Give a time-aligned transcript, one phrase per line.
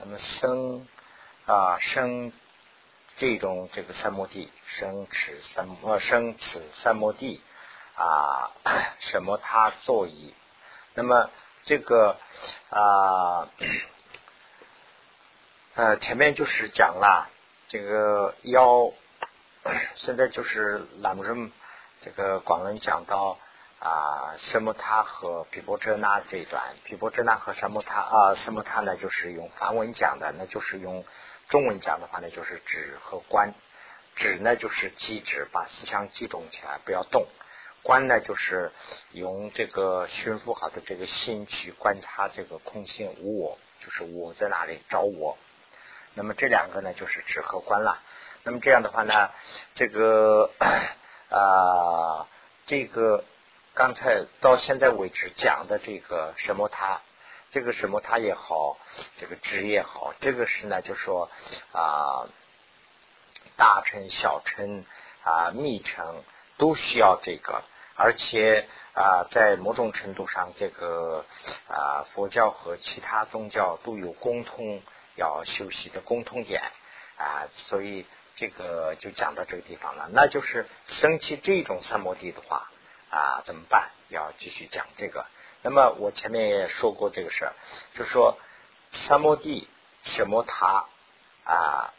[0.00, 0.86] 那么生
[1.46, 2.32] 啊生
[3.16, 7.40] 这种这个三摩地，生持三摩生此三摩地
[7.96, 8.52] 啊
[9.00, 10.34] 什么他作意，
[10.94, 11.30] 那么
[11.64, 12.16] 这个
[12.70, 13.48] 啊
[15.74, 17.28] 呃前面就是讲了
[17.68, 18.92] 这个要
[19.96, 21.52] 现在就是栏目人
[22.00, 23.38] 这个广文讲到。
[23.80, 28.96] 啊，什么他和毗波遮那这一段，毗波遮那和什么他啊，什么他呢？
[28.96, 31.04] 就是用梵文讲的，那就是用
[31.48, 33.54] 中文讲的话呢，就是止和观。
[34.16, 37.28] 止呢就是机止，把思想集中起来，不要动；
[37.84, 38.72] 观呢就是
[39.12, 45.38] 用这个驯服好的这个心去观察这个空性无我，就是我在哪里找我。
[46.14, 48.00] 那么这两个呢就是止和观了。
[48.42, 49.30] 那么这样的话呢，
[49.76, 50.50] 这个
[51.30, 52.26] 啊，
[52.66, 53.22] 这个。
[53.78, 57.00] 刚才到现在为止讲的这个什么他，
[57.52, 58.76] 这个什么他也好，
[59.18, 61.30] 这个职也好，这个是呢，就说
[61.70, 62.26] 啊，
[63.56, 64.84] 大臣、小臣
[65.22, 66.24] 啊、密臣
[66.56, 67.62] 都需要这个，
[67.94, 71.24] 而且啊，在某种程度上，这个
[71.68, 74.82] 啊，佛教和其他宗教都有共通
[75.14, 76.62] 要修习的共通点
[77.16, 80.08] 啊，所以这个就讲到这个地方了。
[80.12, 82.68] 那就是升起这种三摩地的话。
[83.10, 83.90] 啊，怎么办？
[84.08, 85.26] 要继续讲这个。
[85.62, 87.52] 那么我前面也说过这个事儿，
[87.94, 88.38] 就说
[88.90, 89.68] 三摩地、
[90.02, 90.86] 什摩塔
[91.44, 91.92] 啊，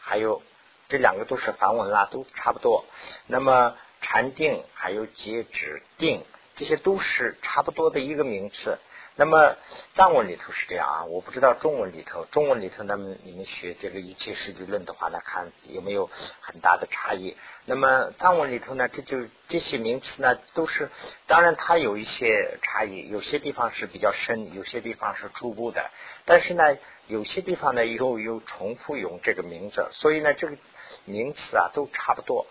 [0.00, 0.42] 还有
[0.88, 2.84] 这两个都是梵文啦，都差不多。
[3.26, 6.24] 那么禅定还有截止定，
[6.56, 8.78] 这些都是差不多的一个名词。
[9.16, 9.56] 那么
[9.94, 17.36] 藏文里头是这样啊，我不知道中文里头，中文里头那么你们学这个一切世界论的话，那看有没有很大的差异。
[17.64, 20.90] 那么藏文里头呢，这就这些名词呢，都是
[21.28, 25.90] 当然它有一些差异，有些地方是比较深，有些地方是初步的，
[26.24, 30.56] 但是呢，有些地方呢又又重复用这个名字，所以呢，这个
[31.04, 32.46] 名词啊都差不多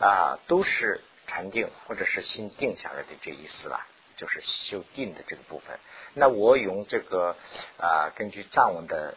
[0.00, 3.86] 啊，都是禅定或者是心定下来的这意思吧。
[4.20, 5.78] 就是修定的这个部分，
[6.12, 7.34] 那我用这个
[7.78, 9.16] 啊，根据藏文的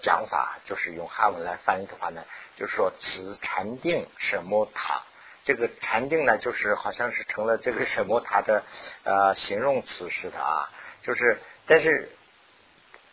[0.00, 2.24] 讲法，就是用汉文来翻译的话呢，
[2.56, 5.02] 就是说此禅定什么塔，
[5.44, 8.64] 这个禅定呢，就是好像是成了这个什么塔的
[9.04, 10.70] 呃形容词似的啊，
[11.02, 12.10] 就是但是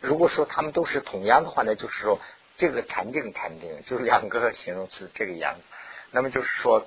[0.00, 2.18] 如果说他们都是同样的话呢，就是说
[2.56, 5.66] 这个禅定禅定就是两个形容词这个样子，
[6.10, 6.86] 那么就是说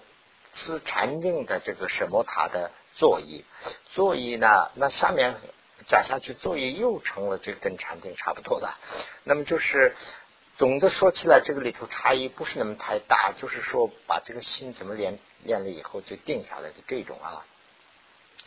[0.51, 2.71] 此禅定的这个什么塔的。
[2.95, 3.45] 座椅，
[3.93, 4.47] 座椅呢？
[4.75, 5.35] 那下面
[5.87, 8.73] 讲下去，座椅又成了这跟禅定差不多的。
[9.23, 9.95] 那么就是
[10.57, 17.45] 总的说起来，这个里头差异不是那么太大，就是说把这个心怎么练练了以后就定下来的这种啊。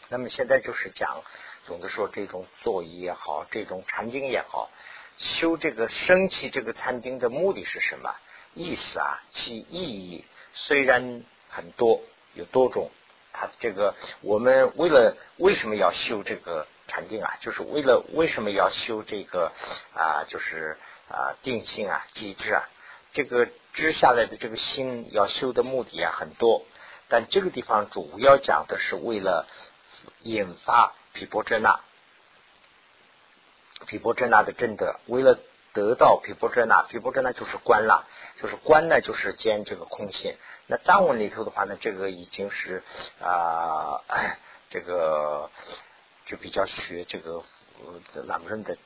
[0.09, 1.23] 那么现在就是讲，
[1.65, 4.71] 总的说这种座椅也好，这种禅定也好，
[5.17, 8.15] 修这个升起这个禅定的目的是什么？
[8.53, 12.03] 意思啊，其意义虽然很多，
[12.35, 12.91] 有多种。
[13.37, 17.37] 他这个，我们为了为什么要修这个禅定啊？
[17.41, 19.51] 就是为了为什么要修这个
[19.93, 20.23] 啊？
[20.29, 20.79] 就是
[21.09, 22.69] 啊定性啊机制啊，
[23.13, 26.65] 这个知下来的这个心要修的目的啊很多，
[27.09, 29.49] 但这个地方主要讲的是为了
[30.21, 31.81] 引发毗波遮那，
[33.87, 35.39] 毗波遮那的正德，为了。
[35.75, 38.09] 得到皮波遮那，皮波遮那就是观了，
[38.41, 40.37] 就是观呢，就是兼这个空性。
[40.67, 42.83] 那藏文里头的话呢，这个已经是
[43.21, 44.01] 啊，
[44.71, 45.51] 这个
[46.25, 47.43] 就比较学这个
[48.25, 48.79] 朗润的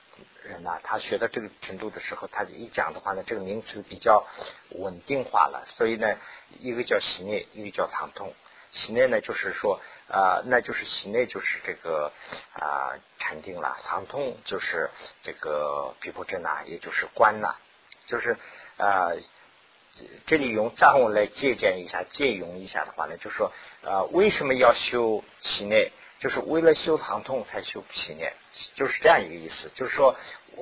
[0.42, 4.26] 人呐，他学到这个程度的时候，他一讲的话呢，这个名词比较
[4.70, 5.64] 稳定化了。
[5.66, 6.16] 所以呢，
[6.58, 8.34] 一个叫喜内，一个叫唐痛。
[8.72, 12.12] 喜内呢，就是说啊，那就是喜内就是这个
[12.52, 14.90] 啊禅定了；唐通就是
[15.22, 17.58] 这个毗婆遮那，也就是观了。
[18.06, 18.36] 就是
[18.76, 19.10] 啊，
[20.26, 23.52] 这里用藏文来借鉴一下、借用一下的话呢，就是说
[23.82, 25.92] 啊，为什么要修喜内？
[26.20, 28.32] 就是为了修唐通才修喜内，
[28.74, 29.70] 就是这样一个意思。
[29.74, 30.16] 就是说，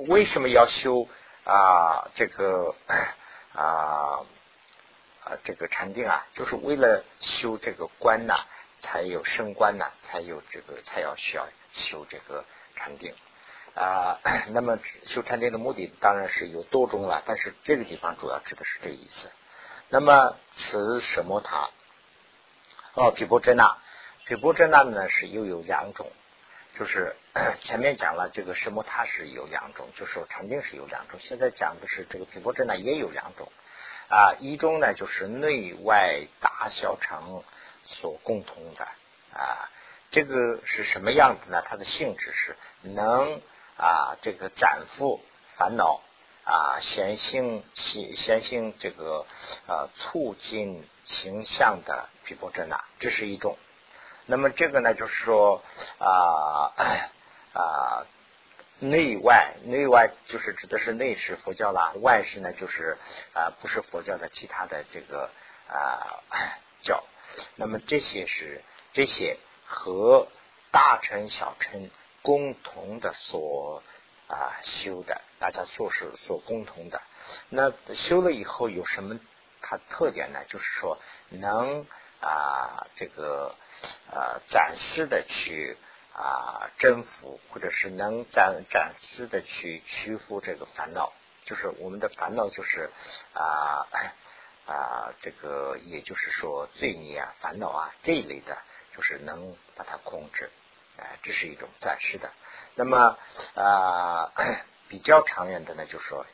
[0.06, 1.08] 为什么要修
[1.44, 2.74] 啊这个
[3.54, 4.26] 啊？
[5.26, 8.46] 啊，这个禅定啊，就是为了修这个观呐，
[8.80, 12.44] 才有升观呐，才有这个才要需要修这个
[12.76, 13.12] 禅定
[13.74, 14.20] 啊。
[14.54, 19.32] 那么修禅定的目的当然是有多种了，但是这个地方主要指的是这意思。
[19.88, 21.70] 那么此什么塔？
[22.94, 23.78] 哦，毗波遮那，
[24.26, 26.08] 毗波遮那呢是又有两种，
[26.74, 27.16] 就是
[27.62, 33.50] 前面讲了这个什么塔是有两种，就说禅定是有两种，现在讲的是这个毗波遮那也有两种。
[34.08, 37.42] 啊，一种呢就是内外大小乘
[37.84, 38.84] 所共同的
[39.32, 39.68] 啊，
[40.10, 41.62] 这个是什么样子呢？
[41.66, 43.40] 它的性质是能
[43.76, 45.20] 啊，这个斩缚
[45.56, 46.00] 烦恼
[46.44, 49.26] 啊显性显显性这个
[49.66, 53.58] 呃促进形象的毗婆遮那，这是一种。
[54.26, 55.62] 那么这个呢，就是说
[55.98, 56.72] 啊
[57.54, 58.06] 啊
[58.78, 62.98] 内外内外就是指的是内是佛教啦，外是呢就是
[63.32, 65.30] 啊不是佛教的其他的这个
[65.68, 66.22] 啊
[66.82, 67.04] 教。
[67.56, 68.62] 那么这些是
[68.92, 70.28] 这些和
[70.70, 71.90] 大乘小乘
[72.22, 73.82] 共同的所
[74.28, 77.00] 啊修的，大家做是所共同的。
[77.48, 79.18] 那修了以后有什么
[79.60, 80.44] 它特点呢？
[80.48, 80.98] 就是说
[81.30, 81.86] 能。
[82.18, 83.54] 啊，这个
[84.10, 85.76] 呃，暂时的去
[86.16, 91.12] 啊征服，或者是能暂暂时的去屈服这个烦恼，
[91.44, 92.90] 就是我们的烦恼就是
[93.34, 93.86] 啊
[94.66, 98.56] 啊，这个也就是说罪孽啊、烦恼啊这一类的，
[98.96, 100.50] 就是能把它控制，
[100.96, 102.32] 哎，这是一种暂时的。
[102.74, 103.18] 那么
[103.54, 104.32] 啊，
[104.88, 106.24] 比较长远的呢，就是说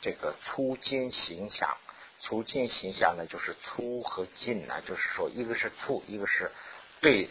[0.00, 1.76] 这个粗筋形象。
[2.20, 6.52] 粗近形象呢，就是粗和近呢，就是说一个是粗，一个是
[7.00, 7.28] 对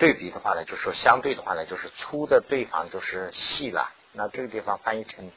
[0.00, 3.92] 对比的话呢，就是说相对的话呢，就是粗的对方就是细了。
[4.12, 5.30] 那这个地方翻译成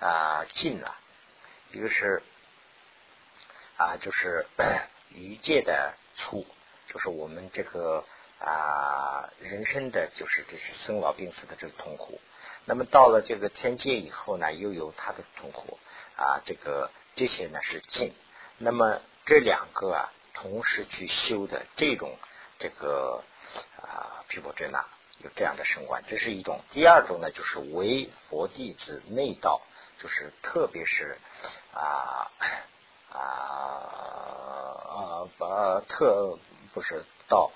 [0.00, 0.96] 啊近了，
[1.72, 2.22] 一个是
[3.76, 4.44] 啊就是
[5.10, 6.44] 余界的粗，
[6.92, 8.04] 就是我们这个
[8.40, 12.20] 啊人生的就是这些生老病死的这个痛苦。
[12.64, 15.78] 那么到了这个天界以后呢，又有他的痛苦
[16.16, 18.12] 啊，这个这些呢是近。
[18.58, 22.18] 那么这两个啊，同时去修的这种
[22.58, 23.22] 这个
[23.80, 24.84] 啊毗婆遮那
[25.18, 26.60] 有这样的神观，这是一种。
[26.70, 29.60] 第二种呢，就是为佛弟子内道，
[30.00, 31.18] 就是特别是
[31.72, 32.30] 啊
[33.10, 33.18] 啊
[35.38, 36.38] 啊特
[36.72, 37.50] 不是道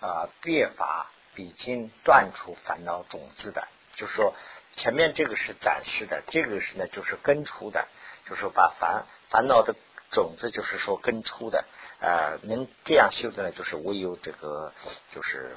[0.00, 4.34] 啊别法比经断除烦恼种子的，就是说
[4.74, 7.86] 前面这个是暂时的，这个是呢就是根除的，
[8.28, 9.74] 就是把烦烦恼的。
[10.14, 11.66] 种子就是说根粗的，
[12.00, 14.72] 啊，能这样修的呢，就是唯有这个
[15.10, 15.56] 就是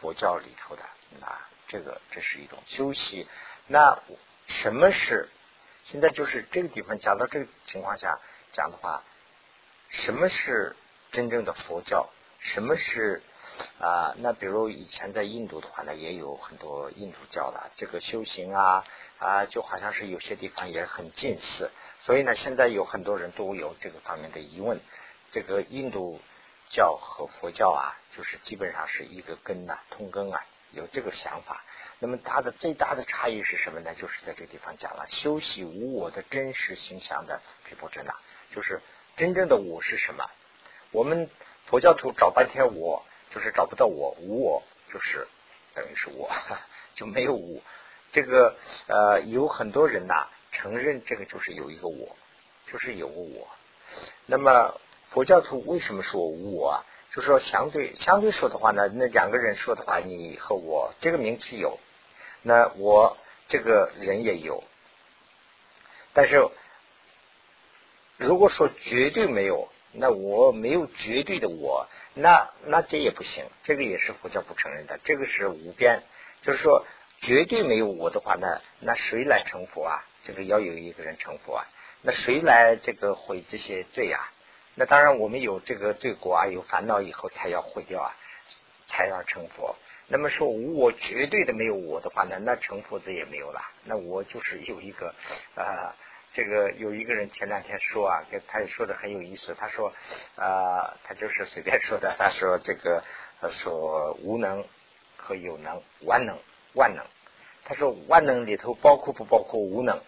[0.00, 0.82] 佛教里头的
[1.24, 3.28] 啊，这个这是一种修习。
[3.66, 4.02] 那
[4.46, 5.28] 什么是
[5.84, 8.18] 现在就是这个地方讲到这个情况下
[8.52, 9.04] 讲的话，
[9.88, 10.74] 什么是
[11.12, 12.08] 真正的佛教？
[12.40, 13.22] 什么是
[13.78, 14.14] 啊？
[14.18, 18.84] 那比如以前在印度的话呢，也有很多印度教的这个修行啊
[19.18, 21.70] 啊，就好像是有些地方也很近似。
[22.00, 24.80] 所以呢，现在有很多人都有这个方面的疑问。
[25.30, 26.20] 这个印度
[26.70, 31.62] 教和佛教啊，就是基本上是一个根呐，通根啊，有这个想法。
[31.98, 33.94] 那么它的最大的差异是什么呢？
[33.94, 38.14] 就是在这个地方讲了，修习无我的真实形象的毗婆遮那，
[38.54, 38.80] 就是
[39.16, 40.24] 真正的我是什么？
[40.92, 41.28] 我们
[41.66, 43.04] 佛教徒找半天我，
[43.34, 45.26] 就是找不到我，无我就是
[45.74, 46.30] 等于是我，
[46.94, 47.60] 就没有我。
[48.12, 50.28] 这个呃，有很多人呐。
[50.50, 52.16] 承认这个就是有一个我，
[52.66, 53.48] 就是有个我。
[54.24, 54.80] 那么
[55.10, 56.84] 佛教徒为什么说无我啊？
[57.10, 61.78] 就说相对相对说的话呢，那两个人说的话，你和我这个名词有，
[62.40, 64.64] 那我这个人也有。
[66.14, 66.48] 但是
[68.16, 73.44] 如果说绝对没有，那我没有绝对的我，那那这也不行。
[73.62, 74.98] 这个也是佛教不承认的。
[75.04, 76.02] 这个是无边，
[76.42, 76.84] 就是说
[77.16, 80.04] 绝对没有我的话呢，那谁来成佛啊？
[80.24, 81.66] 这个要有一个人成佛啊，
[82.02, 84.30] 那谁来这个毁这些罪啊？
[84.74, 88.14] 那当然，我们有这个罪过啊有烦恼以后才要毁掉啊，
[88.88, 89.76] 才要成佛。
[90.06, 93.60] 那么说无我绝对的没有我的话呢，那成佛的也没有了。
[93.84, 95.14] 那我就是有一个
[95.54, 95.96] 啊，
[96.38, 99.56] 这个有一个人前两天说啊，跟他也说的很有意思。
[99.58, 99.92] 他说
[100.36, 102.14] 啊，他就是随便说的。
[102.16, 103.02] 他说这个
[103.40, 104.64] 他说无能
[105.16, 106.38] 和有能，万能
[106.74, 107.04] 万能。
[107.64, 110.00] 他说万能里头包括不包括无能？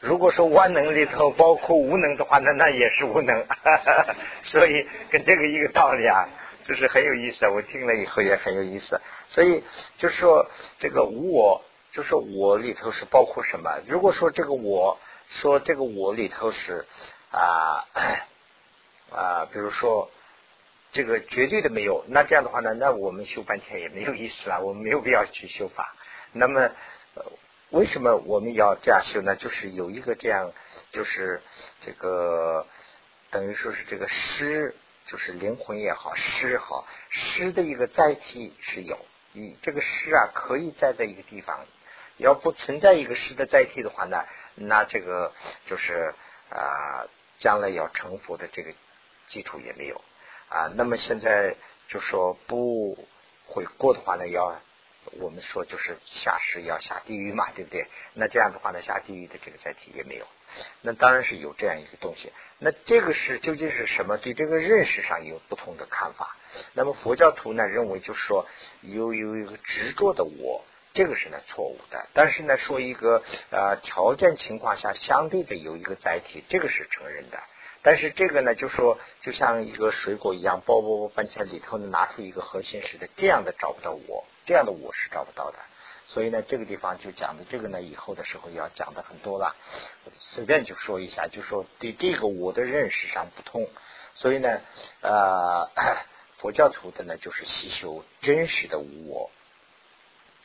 [0.00, 3.46] 如果说万能里头包括无能的话，那那也是无能，
[4.44, 6.28] 所以跟这个一个道理啊，
[6.64, 7.48] 就是很有意思。
[7.48, 9.00] 我听了以后也很有意思。
[9.30, 9.64] 所以
[9.96, 13.80] 就是说这个无我，就是我里头是包括什么？
[13.86, 16.86] 如果说这个我说这个我里头是
[17.30, 17.86] 啊
[19.12, 20.10] 啊，比如说
[20.92, 25.94] 这个绝对的没有，那这样的话呢，那我们修半天也没有意思了，我们没有必要去修法。
[26.32, 26.70] 那么。
[27.70, 29.36] 为什么我们要这样修呢？
[29.36, 30.54] 就是有一个这样，
[30.90, 31.42] 就是
[31.82, 32.66] 这个
[33.30, 38.98] 等于说是这个诗，就是灵魂也好，诗好，诗的一个载体是有，
[39.32, 41.66] 你这个诗啊可以载在一个地方，
[42.18, 45.32] 要不存在一个诗的载体的话呢，那这个
[45.66, 46.14] 就是
[46.50, 47.06] 啊，
[47.38, 48.72] 将来要成佛的这个
[49.28, 50.00] 基础也没有
[50.48, 50.70] 啊。
[50.74, 51.56] 那么现在
[51.88, 53.08] 就说不
[53.46, 54.60] 悔过的话呢，要
[55.12, 57.86] 我们说就是下世要下地狱嘛，对不对？
[58.12, 60.26] 那这样的话呢，下地狱的这个载体也没有。
[60.80, 62.32] 那当然是有这样一个东西。
[62.58, 64.18] 那这个是究竟是什么？
[64.18, 66.36] 对这个认识上有不同的看法。
[66.72, 68.46] 那么佛教徒呢认为就是说
[68.80, 70.64] 有有一个执着的我，
[70.98, 72.08] 这个是呢错误的。
[72.12, 77.38] 但是呢说一个呃条件情况下相对的有一个载体，这个是承认的。
[77.82, 85.58] 但是这个呢就说就像一个水果一样，包包包搬起来里头呢拿出一个核心似的，这样的找不到我，这样的我是找不到的。
[86.08, 89.54] 所以呢，这个地方就讲的这个呢，以后的时候要讲的很多了。
[90.16, 93.68] 随便就说一下，就说对这个我的认识上不同。
[94.14, 94.60] 所以呢，
[95.02, 95.70] 呃，
[96.38, 99.30] 佛教徒的呢，就是习修真实的无我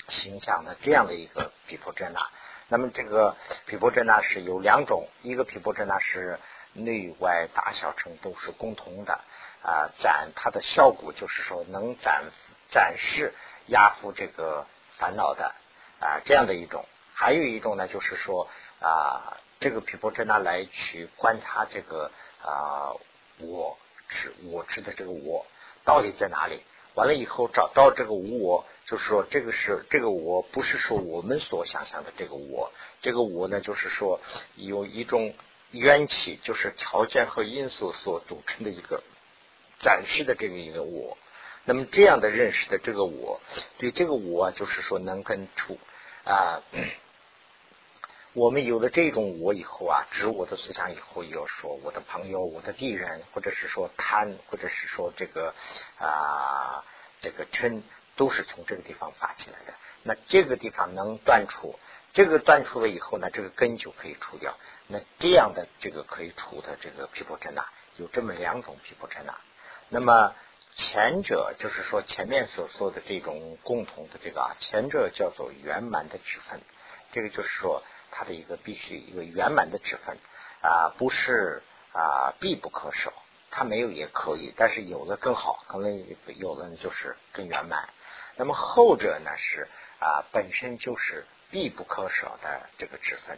[0.07, 2.27] 形象的这样的一个毗婆遮那。
[2.67, 6.39] 那么这个毗婆遮那是有两种，一个毗婆遮那是
[6.73, 9.19] 内外大小乘都是共同的
[9.61, 12.25] 啊，展它的效果就是说能展
[12.69, 13.33] 展示
[13.67, 14.65] 压服这个。
[14.95, 15.51] 烦恼的
[15.99, 18.47] 啊，这样的一种，还有一种呢，就是说
[18.79, 22.11] 啊，这个毗婆遮那来去观察这个
[22.43, 22.93] 啊，
[23.39, 23.75] 我
[24.07, 25.47] 执我知的这个我
[25.83, 26.63] 到底在哪里？
[26.95, 32.71] 完了以后找到这个无我，就是说这个是这个我不是说我们所想象的这个我，
[33.01, 34.19] 这个我呢，就是说
[34.55, 35.33] 有一种
[35.71, 39.01] 缘起，就是条件和因素所组成的一个
[39.79, 41.17] 展示的这个一个我。
[41.65, 43.39] 那么这样的认识的这个我，
[43.77, 45.79] 对这个我就是说能跟处
[46.25, 46.61] 啊，
[48.33, 55.53] 我们有了这种我以后啊，指我的思想以后，要说我的朋友、我的敌人，或者是说贪，或者是说这个
[55.99, 56.83] 啊
[57.21, 57.83] 这个嗔，
[58.15, 59.73] 都是从这个地方发起来的。
[60.01, 61.77] 那这个地方能断除，
[62.11, 64.57] 这个断除了以后呢，这个根就可以除掉。
[64.87, 69.35] 那这样的这个可以除的这个皮婆遮那，有这么两种皮婆遮那，
[69.89, 70.33] 那么。
[70.75, 76.61] 前者就是说前面所说的这种共同的这个啊，前者叫做圆满的区分，
[77.11, 77.83] 这个就是说
[78.15, 80.17] 它的一个必须一个圆满的指分
[80.61, 83.11] 啊，不是啊必不可少，
[83.49, 86.05] 它没有也可以，但是有的更好，可能
[86.37, 87.89] 有的就是更圆满。
[88.35, 89.67] 那么后者呢是
[89.99, 93.37] 啊本身就是必不可少的这个指分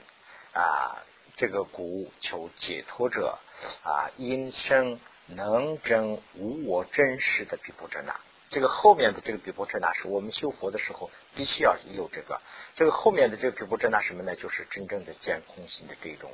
[0.54, 1.04] 啊，
[1.38, 3.40] 这个故求解脱者
[3.84, 5.00] 啊因生。
[5.28, 8.16] 能真无我真实的毗婆遮那，
[8.50, 12.42] 这个后面的这个毗婆遮那是我们修佛的时候必须要有这个。
[12.76, 14.36] 这个后面的这个毗婆遮那什么呢？
[14.36, 16.32] 就是真正的见空心的这种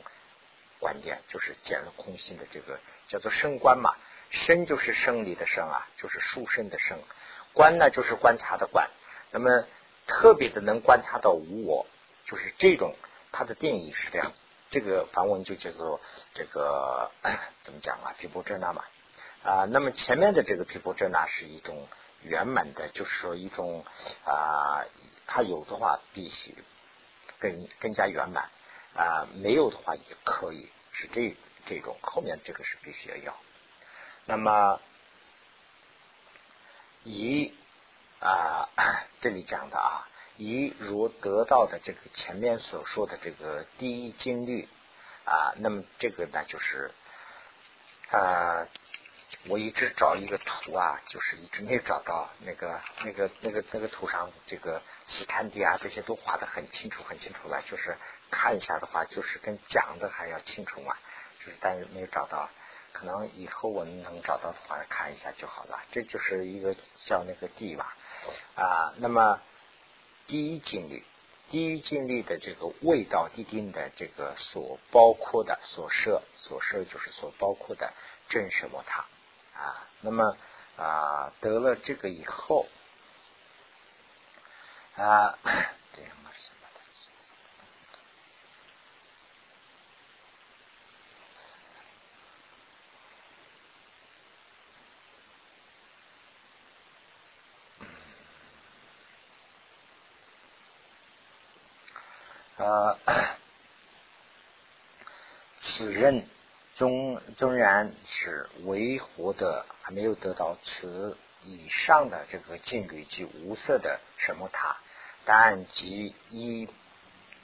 [0.80, 3.96] 观点，就是见了空心的这个叫做生观嘛。
[4.30, 6.98] 生就是生理的生啊，就是殊生的生。
[7.53, 8.89] 观呢就是观察的观。
[9.32, 9.65] 那么
[10.08, 11.86] 特别的能观察到无我，
[12.25, 12.96] 就是这种
[13.32, 14.32] 它的定义是这样。
[14.70, 16.00] 这个梵文就叫做
[16.34, 17.12] 这个
[17.62, 18.15] 怎么讲啊？
[18.18, 18.86] 毗婆遮那嘛
[19.44, 19.65] 啊。
[19.65, 21.88] 那么前面的这个毗婆遮那是一种
[22.24, 23.86] 圆满的，就是说一种
[24.25, 24.86] 啊，
[25.28, 26.56] 它有的话必须
[27.40, 28.50] 更更加圆满
[28.96, 31.36] 啊，没有的话也可以是这
[31.66, 31.98] 这种。
[32.01, 33.38] 后面这个是必须要要。
[34.25, 34.80] 那么
[37.04, 37.54] 以
[38.20, 38.70] 啊
[39.22, 40.08] 这里讲的啊。
[40.38, 44.68] 以如得到的这个前面所说的这个第一经律
[45.24, 46.90] 啊，那么这个呢就是
[48.10, 48.66] 啊，
[49.47, 57.97] 我一直找一个图啊，就是一直没找到那个那个那个那个图上这个西滩地啊这些都画的很清楚很清楚了，就是
[58.29, 60.95] 看一下的话，就是跟讲的还要清楚嘛，
[61.39, 62.50] 就是但是没有找到，
[62.93, 65.81] 可能以后我们能找到的话看一下就好了。
[65.91, 67.95] 这就是一个叫那个地吧
[68.55, 69.39] 啊，那么。
[70.27, 71.03] 第一经历，
[71.50, 77.91] 第一经历的这个味道地定的这个所包括的所设所设就是所包括的
[78.29, 79.03] 正什么它
[79.62, 80.36] 啊，那么
[80.77, 82.68] 啊得了这个以后
[84.96, 85.38] 啊。
[102.58, 102.96] 呃，
[105.60, 106.27] 此人
[107.35, 114.77] 纵然是为活的，还没有得到此以上的这个境律及无色的什么他，
[115.25, 116.67] 但即依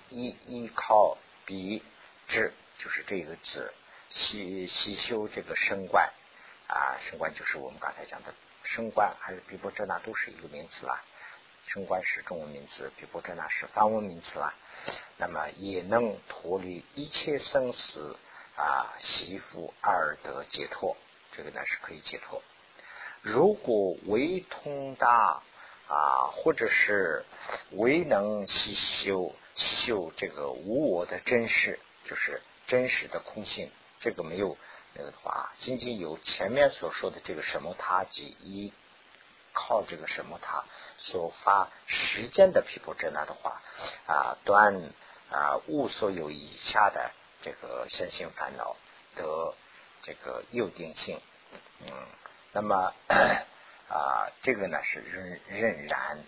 [0.10, 1.84] 依依靠彼
[2.27, 3.74] 智，就是这个字，
[4.10, 6.12] 习习修这个升观
[6.67, 11.03] 啊，升观就是我们刚才讲的升观，还是比波遮那都是一个名词啦。
[11.67, 14.53] 升观是中文名词，比波遮那是梵文名词啦。
[15.17, 18.15] 那么也能脱离一切生死
[18.58, 20.98] 啊，习福而得解脱，
[21.32, 22.42] 这个呢是可以解脱。
[23.22, 25.42] 如果为通达
[25.88, 27.24] 啊，或者是
[27.72, 34.58] 唯能吸修修这个无我的真实，就是真实的空性，这个没有
[34.94, 38.74] 那个的话，仅仅有前面所说的这个什么他即依
[39.54, 40.66] 靠这个什么他
[40.98, 43.62] 所发时间的皮婆遮那的话
[44.08, 44.92] 啊，断
[45.32, 47.12] 啊物所有以下的
[47.48, 48.75] 这个身心烦恼
[49.16, 49.54] 的
[50.01, 51.22] 这个诱定性，
[51.80, 51.92] 嗯，
[52.51, 52.94] 那么。
[53.89, 56.20] 啊，这个呢是仍仍然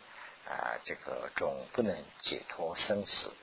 [0.48, 3.34] 啊，这个总不能解脱生死。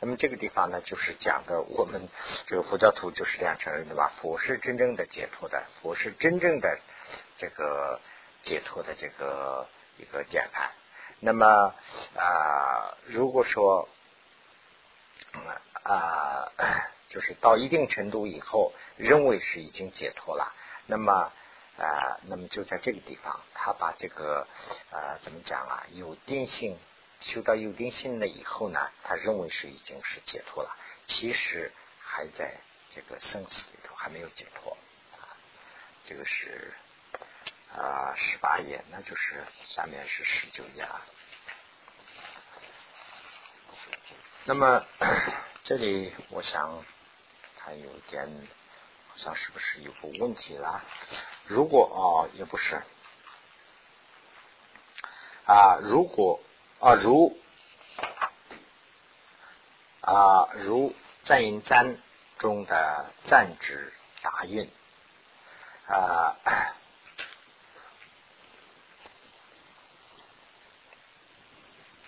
[0.00, 2.08] 那么这个地方呢，就是讲的我们
[2.46, 4.12] 这个佛教徒就是这样承认的吧？
[4.16, 6.78] 佛是真正的解脱的，佛是真正的
[7.36, 8.00] 这个
[8.40, 10.70] 解脱的这个一个典范。
[11.20, 11.74] 那么
[12.16, 13.90] 啊，如果说
[15.82, 16.50] 啊，
[17.08, 20.54] 就是到一定程度以后，认为是已经解脱了，
[20.86, 21.32] 那么。
[21.78, 24.48] 啊，那么就在这个地方，他把这个
[24.90, 25.84] 呃怎么讲啊？
[25.92, 26.78] 有定性
[27.20, 30.74] 修到有定性了以后呢，他认为是已经是解脱了，
[31.06, 31.70] 其实
[32.00, 32.62] 还在
[32.94, 34.74] 这个生死里头还没有解脱
[35.18, 35.36] 啊。
[36.06, 36.72] 这个是
[37.74, 41.04] 啊十八页，那就是下面是十九页了。
[44.44, 44.82] 那么
[45.62, 46.82] 这里我想
[47.66, 48.48] 还有点。
[49.08, 50.84] 好像是不是有个问题了？
[51.46, 52.82] 如果哦，也不是
[55.46, 56.38] 啊，如果
[56.80, 57.34] 啊，如
[60.02, 61.96] 啊，如赞音赞
[62.38, 63.90] 中的赞指
[64.22, 64.70] 押韵
[65.86, 66.36] 啊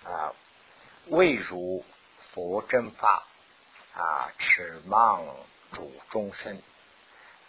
[0.03, 0.33] 啊，
[1.07, 1.83] 未如
[2.31, 3.25] 佛真法
[3.99, 5.25] 啊，持妄
[5.73, 6.61] 主终身。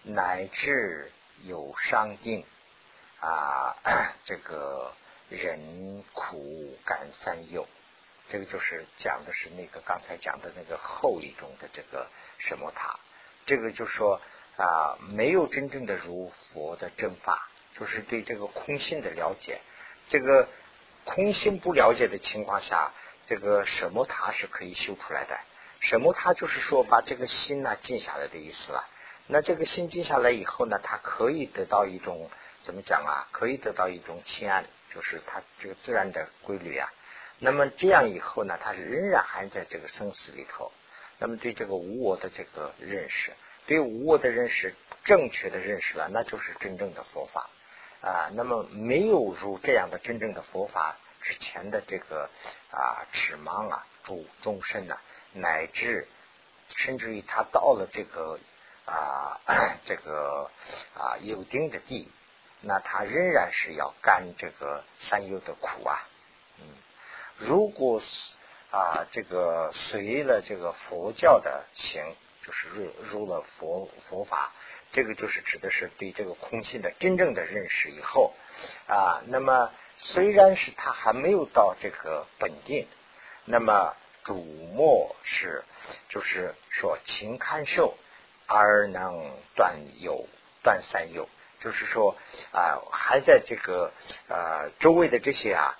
[0.02, 2.44] 乃至有伤定
[3.20, 3.76] 啊，
[4.24, 4.94] 这个
[5.28, 7.68] 人苦感三忧，
[8.28, 12.98] 这个就是讲的是那个刚才讲的那个后一种的这个什么塔，
[13.44, 14.22] 这个就说
[14.56, 19.60] 啊，没有真正的如佛的正法，就是对这个空性的了解，
[20.08, 20.48] 这个
[21.04, 22.94] 空性不了解的情况下，
[23.26, 25.38] 这个什么塔是可以修出来的，
[25.80, 28.86] 什么他就是说把这个心呢静下来的意思了。
[29.26, 32.30] 那这个心静下来以后呢，它可以得到一种
[32.62, 33.28] 怎么讲啊？
[33.30, 36.92] 可以得到一种清安，就是它这个自然的规律啊。
[37.38, 40.72] 那么这样以后呢，它仍然还在这个生死里头。
[41.18, 43.32] 那么对这个无我的这个认识，
[43.66, 47.48] 对无我的认识正确的认识了，那就是真正的佛法
[48.00, 48.30] 啊。
[48.34, 52.28] 那么没有入这样的真正的佛法之前的这个
[52.72, 54.98] 啊，指盲啊，主众生呐，
[55.32, 56.08] 乃至
[56.68, 58.38] 甚至于他到了这个。
[58.86, 59.38] 啊，
[59.84, 60.50] 这个
[60.96, 62.10] 啊有定的地，
[62.60, 66.08] 那他仍然是要干这个三有的苦啊。
[66.58, 66.64] 嗯，
[67.36, 68.34] 如果是
[68.72, 72.02] 啊这个随了这个佛教的行，
[72.44, 74.52] 就是入入了佛佛法，
[74.90, 78.34] 这个就是指的是对这个空性的真正的认识以后
[78.88, 82.88] 啊，那么虽然是他还没有到这个本定，
[83.44, 84.34] 那么主
[84.74, 85.64] 末是
[86.08, 87.96] 就是说情看受。
[88.52, 90.26] 而能断有
[90.64, 91.28] 断三有，
[91.60, 92.16] 就是说
[92.50, 93.92] 啊，还在这个
[94.26, 95.78] 呃周围的这些啊，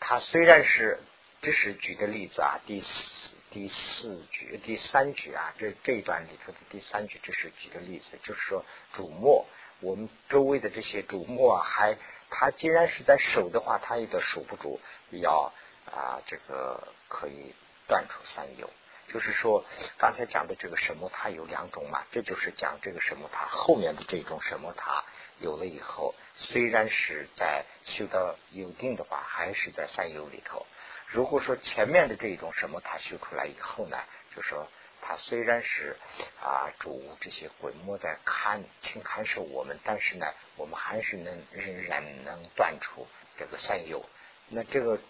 [0.00, 1.02] 他虽然是
[1.42, 8.64] 这是举的例子啊，第四第四句第三句啊，这这一段里头的第三句，这是举的例子，就是说
[8.94, 9.44] 主末
[9.80, 11.98] 我们周围的这些主末啊，还
[12.30, 15.52] 他既然是在守的话，他也得守不住，要
[15.86, 17.54] 啊这个可以
[17.86, 18.68] 断除三有。
[19.12, 19.64] 就是说，
[19.98, 25.04] 刚才讲的这个什么它有两种嘛，这就是讲这个什么它后面的这种什么它
[25.38, 30.64] 有了以后，虽然是在修到有定的话，还是在三有里头。
[31.08, 33.98] 如果说前面的这种什么它修出来以后呢，
[34.36, 34.68] 就说
[35.02, 35.96] 它虽然是
[36.40, 44.08] 啊主这些鬼魔在看轻看守我们，但是呢，我们还是能仍然能断出这个三有。
[44.46, 45.00] 那这个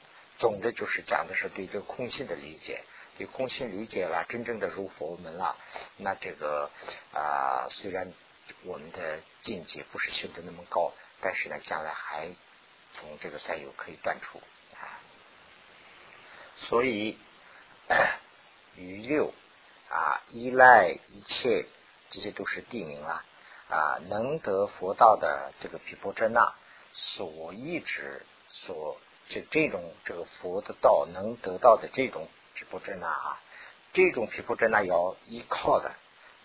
[0.41, 2.83] 总的就是讲的是对这个空性的理解。
[3.19, 5.55] 对空性理解了，真正的入佛门了，
[5.99, 6.71] 那这个
[7.13, 8.15] 啊，虽然
[8.65, 12.35] 我们的境界不是修的那么高，但是呢，将来还
[12.95, 14.41] 从这个三有可以断除
[14.73, 15.05] 啊。
[16.57, 17.19] 所以
[18.75, 19.35] 余六
[19.91, 21.67] 啊，依赖一切，
[22.09, 23.23] 这些都是地名啊
[23.69, 26.55] 啊，能得佛道的这个毗婆遮那
[26.95, 28.99] 所一直所
[29.31, 32.29] 这这种这个佛的道能得到的这种。
[32.53, 33.41] 皮婆真呐啊，
[33.95, 35.95] 这种皮婆遮那要依靠的，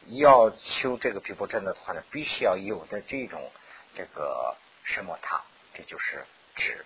[0.05, 3.51] 要修这个皮婆遮那的话呢，必须要有的这种
[3.95, 5.43] 这个什么塔，
[5.73, 6.85] 这就是指。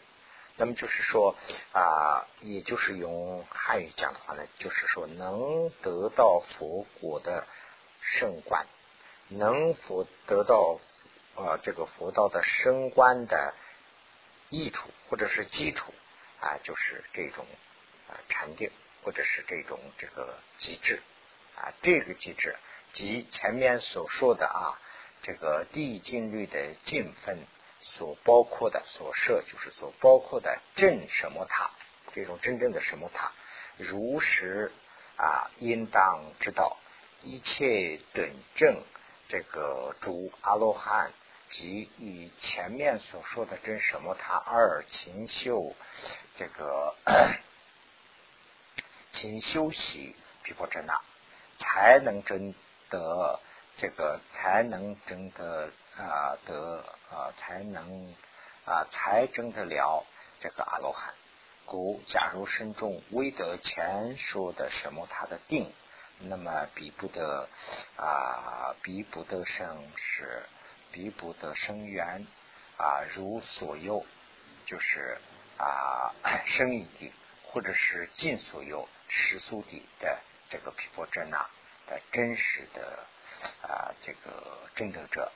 [0.55, 1.35] 那么就是说
[1.73, 7.45] 啊，也就是用汉语讲的话呢，就是说能得到佛果的
[8.01, 8.65] 圣观，
[9.27, 10.79] 能否得到
[11.35, 13.53] 啊这个佛道的升观的
[14.49, 15.93] 益处或者是基础
[16.39, 17.45] 啊，就是这种
[18.07, 18.71] 啊禅定
[19.03, 21.01] 或者是这种这个机制
[21.55, 22.55] 啊，这个机制
[22.93, 24.79] 及前面所说的啊，
[25.21, 27.45] 这个递进率的进分
[27.81, 31.71] 所包括的所设，就是所包括的正什么塔，
[32.13, 33.31] 这种真正的什么塔，
[33.77, 34.71] 如实
[35.17, 36.77] 啊应当知道
[37.21, 38.83] 一切等正。
[39.31, 41.13] 这个主阿罗汉
[41.49, 45.75] 即与前面所说的真什么他二勤修
[46.35, 46.95] 这个
[49.11, 51.01] 勤修习毗婆遮那，
[51.57, 52.53] 才能真
[52.89, 53.39] 得
[53.77, 58.13] 这个才能真得啊得啊才能
[58.65, 60.05] 啊才真得了
[60.39, 61.13] 这个阿罗汉。
[61.65, 65.73] 故假如身中未得前说的什么他的定。
[66.21, 67.47] 那么比不得
[67.95, 70.43] 啊，比不得生是
[70.91, 72.25] 彼不得生缘
[72.77, 74.05] 啊，如所有
[74.65, 75.17] 就是
[75.57, 76.13] 啊
[76.45, 77.11] 生一地，
[77.43, 81.49] 或者是尽所有世俗地的这个毗婆遮那
[81.87, 83.05] 的真实的
[83.61, 85.31] 啊这个真德者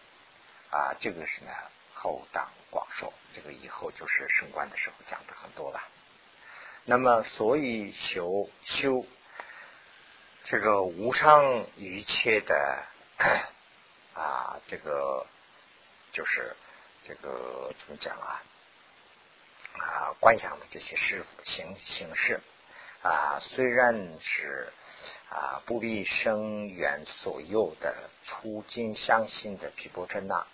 [0.71, 1.51] 啊，这个是呢
[1.93, 5.81] 后当广受，这个以后就是升官的时候讲的很多了。
[6.85, 9.05] 那么所以求修。
[10.45, 12.83] 这个无上一切的
[14.13, 15.25] 啊，这个
[16.13, 16.56] 就是
[17.04, 18.41] 这个怎么讲啊？
[19.78, 22.39] 啊，观想的这些事形形式
[23.02, 24.71] 啊，虽然是
[25.30, 30.47] 啊不必生缘所诱的粗金相信的皮婆真那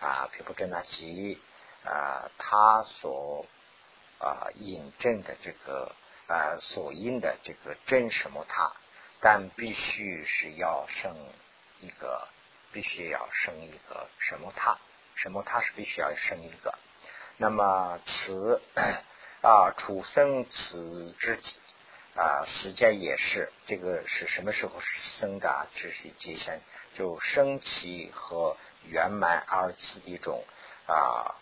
[0.00, 1.38] 啊，皮婆真那及
[1.84, 3.44] 啊他所
[4.18, 5.94] 啊引证的这个
[6.28, 8.72] 啊所应的这个真什么他。
[9.22, 11.14] 但必须是要生
[11.80, 12.26] 一个，
[12.72, 14.78] 必须要生一个什么他？
[15.22, 16.78] 什么他是必须要生一个？
[17.36, 18.62] 那么此
[19.42, 21.38] 啊，出生此之
[22.16, 25.66] 啊时间也是这个是什么时候生的？
[25.74, 26.62] 这是界限，
[26.94, 30.42] 就生起和圆满二次的一种
[30.86, 31.34] 啊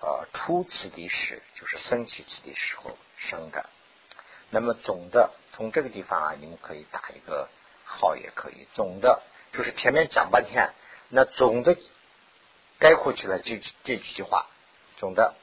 [0.00, 3.70] 呃初次的时，就是生起次的时候生的。
[4.50, 7.48] 那么总的从这个地方啊，你们可以打一个
[7.84, 8.68] 号也可以。
[8.74, 10.74] 总的就是前面讲半天，
[11.08, 11.74] 那总的
[12.78, 14.46] 概括起来这这几句话，
[14.96, 15.34] 总的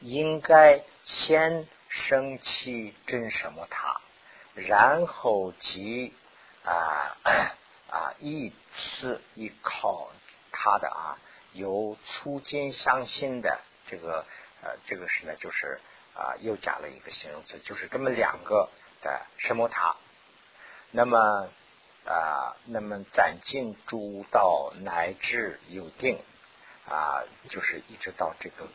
[0.00, 4.00] 应该先生起真什么他，
[4.54, 6.12] 然后即
[6.64, 7.16] 啊
[7.90, 10.10] 啊一次依靠
[10.50, 11.18] 他的啊
[11.52, 14.26] 由粗坚相信的这个
[14.62, 15.80] 呃这个是呢就是。
[16.14, 18.68] 啊，又加了一个形容词，就是这么两个
[19.00, 19.96] 的什么塔。
[20.90, 21.48] 那么
[22.04, 26.20] 啊，那么暂进诸道乃至有定
[26.88, 28.68] 啊，就是一直到这个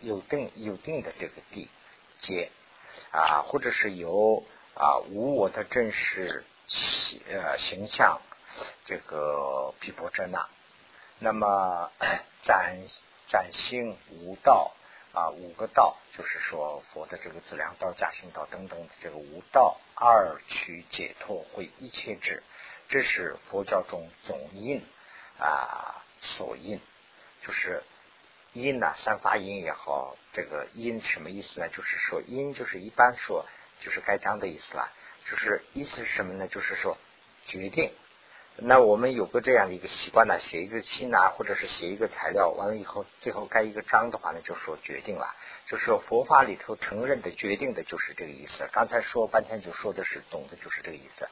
[0.00, 1.70] 有定有定的这个地
[2.18, 2.50] 界
[3.10, 8.20] 啊，或者是由啊无我的真实形呃形象
[8.84, 10.48] 这个毗婆遮那。
[11.18, 11.90] 那么
[12.42, 12.78] 暂
[13.28, 14.72] 暂行无道。
[15.14, 22.42] 啊，五个道就是说佛的这个自量道、假行道等等，这个无道二取解脱会一切智，
[22.92, 24.84] 这是佛教中总印
[25.38, 26.78] 啊所印，
[27.40, 27.82] 就是
[28.52, 31.70] 印呐，三法印也好，这个因什么意思呢？
[31.70, 33.46] 就是说因就是一般说
[33.80, 34.92] 就是盖章的意思啦，
[35.24, 36.46] 就是意思是什么呢？
[36.48, 36.98] 就是说
[37.46, 37.94] 决定。
[38.56, 48.68] 那我们有个这样的一个习惯呢，写一个信啊，或者是写一个材料，完了以后最后盖一个章的话呢，就说决定了，就是说佛法里头承认的决定的就是这个意思。
[48.70, 51.26] 刚才说半天就说的是懂的就是这个意思。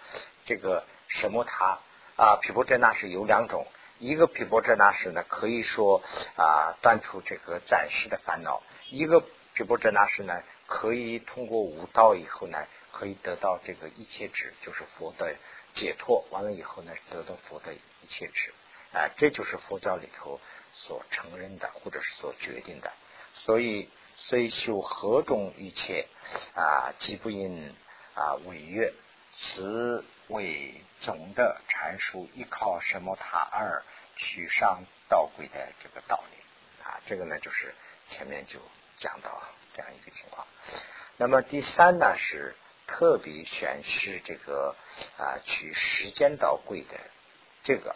[0.47, 1.79] 这个什么他
[2.17, 3.67] 啊，毗婆遮那是有两种，
[3.99, 6.03] 一个毗婆遮那是呢可以说
[6.37, 9.21] 啊断除这个暂时的烦恼，一个
[9.53, 12.59] 毗婆遮那是呢可以通过悟道以后呢
[12.93, 15.37] 可以得到这个一切智，就是佛的。
[15.73, 18.53] 解脱完了以后呢，得到佛的一切智，
[18.93, 20.41] 啊，这就是佛教里头
[20.73, 22.91] 所承认的，或者是所决定的。
[23.35, 26.09] 所以，虽修何种一切
[26.57, 27.73] 啊，既不因
[28.15, 28.93] 啊违约，
[29.31, 33.83] 此为总的阐述依靠什么塔二
[34.17, 37.01] 取上道轨的这个道理啊。
[37.07, 37.75] 这个呢，就是
[38.09, 38.59] 前面就
[38.99, 39.43] 讲到
[39.75, 40.47] 这样一个情况。
[41.17, 42.57] 那么第三呢是。
[42.93, 44.75] 特别选是这个
[45.17, 46.99] 啊，取时间倒贵的
[47.63, 47.95] 这个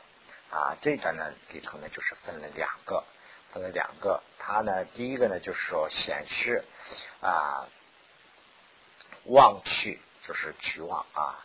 [0.50, 3.02] 啊，这段呢里头呢就是分了两个，
[3.52, 4.22] 分了两个。
[4.38, 6.64] 它呢，第一个呢就是说显示
[7.20, 7.66] 啊，
[9.24, 11.44] 望去就是取望啊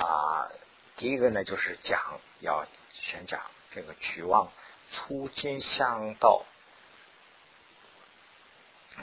[0.00, 0.48] 啊，
[0.96, 4.50] 第一个呢就是讲要先讲这个取望
[4.90, 6.44] 粗金相道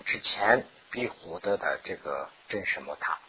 [0.05, 3.19] 之前必获得的这个真什么塔。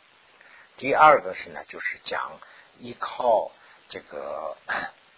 [0.78, 2.40] 第二个是呢，就是讲
[2.78, 3.52] 依靠
[3.90, 4.56] 这个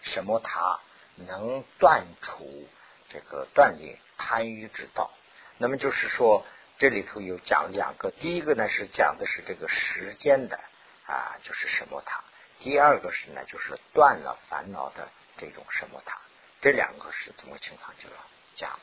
[0.02, 0.80] 什么塔
[1.14, 2.68] 能断除
[3.10, 5.12] 这个断裂贪欲之道。
[5.58, 6.44] 那么就是说，
[6.78, 10.58] 这里头有讲两个，第一个呢是讲的是这个时间的
[11.06, 12.22] 啊，就是什么塔；
[12.60, 16.20] 第二个是呢，就是断了烦恼的这种什么塔。
[16.60, 18.16] 这两个是怎么情况就要
[18.54, 18.78] 讲。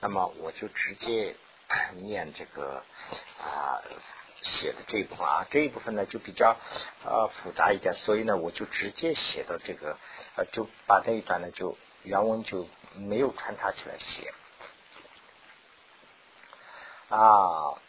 [0.00, 1.36] 那么我就直接
[1.96, 2.82] 念这个
[3.40, 3.82] 啊。
[4.44, 6.56] 写的这一部分啊，这一部分呢就比较
[7.04, 9.96] 呃复杂一点，所以呢我就直接写到这个
[10.34, 14.34] 呃，就把这一段呢就原文就没有穿插起来写
[17.08, 17.80] 啊。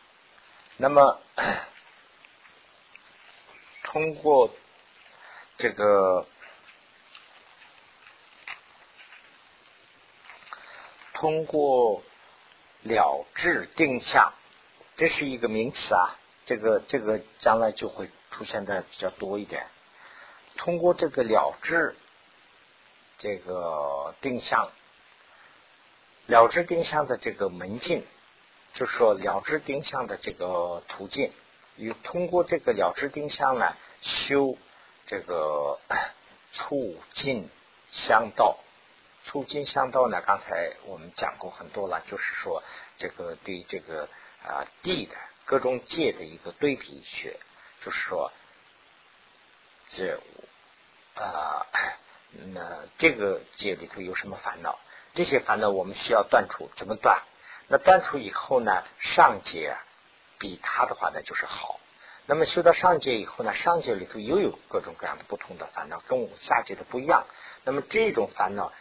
[0.78, 1.20] 那么
[3.86, 4.54] 通过
[5.58, 6.28] 这个
[11.14, 12.04] 通过
[12.82, 14.34] 了知定向，
[14.98, 16.20] 这是一个名词啊。
[16.46, 19.68] 这个这个将来就会出现的比较多一点。
[20.58, 21.96] 通过这个了知
[23.18, 24.70] 这个定向，
[26.26, 28.06] 了知定向的这个门径，
[28.74, 31.32] 就是说了知定向的这个途径，
[31.78, 34.58] 与通过这个了知定向呢，修
[35.06, 35.80] 这个
[36.52, 37.50] 促进
[37.92, 38.60] 相道。
[39.26, 42.62] 促进相道呢，刚才我们讲过很多了，就是说
[42.98, 44.10] 这个对这个
[44.44, 45.16] 啊地的。
[45.46, 47.38] 各种界的一个对比学，
[47.84, 48.32] 就是说，
[49.90, 50.18] 这
[51.16, 51.68] 啊，
[52.54, 54.80] 那这个界里头有什么烦恼？
[55.14, 57.22] 这些烦恼我们需要断除，怎么断？
[57.68, 59.76] 那断除以后呢，上界
[60.40, 61.80] 比他的话呢就是好。
[62.34, 67.28] 那么修到上界以后呢，上界里头又有各种各样的不同的烦恼，跟我们下界的不一样。
[67.64, 68.74] 那么这种烦恼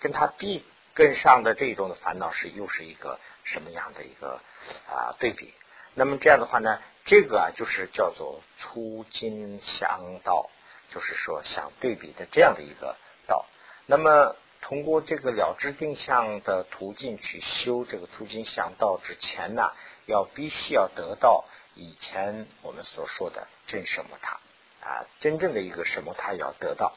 [0.00, 4.40] 跟他比跟上的这种的烦恼是又是一个什么样的一个
[4.88, 5.52] 啊对比？
[5.92, 10.48] 那么这样的话呢，这个啊就是叫做粗金相道，
[10.88, 13.44] 就是说相对比的这样的一个道。
[13.84, 19.70] 那么通过这个了知定向的途径去修这个粗金相道之前呢，
[20.06, 21.44] 要必须要得到
[21.76, 24.40] 以前我们所说的真什么他
[24.80, 26.94] 啊，真正的一个什么他要得到。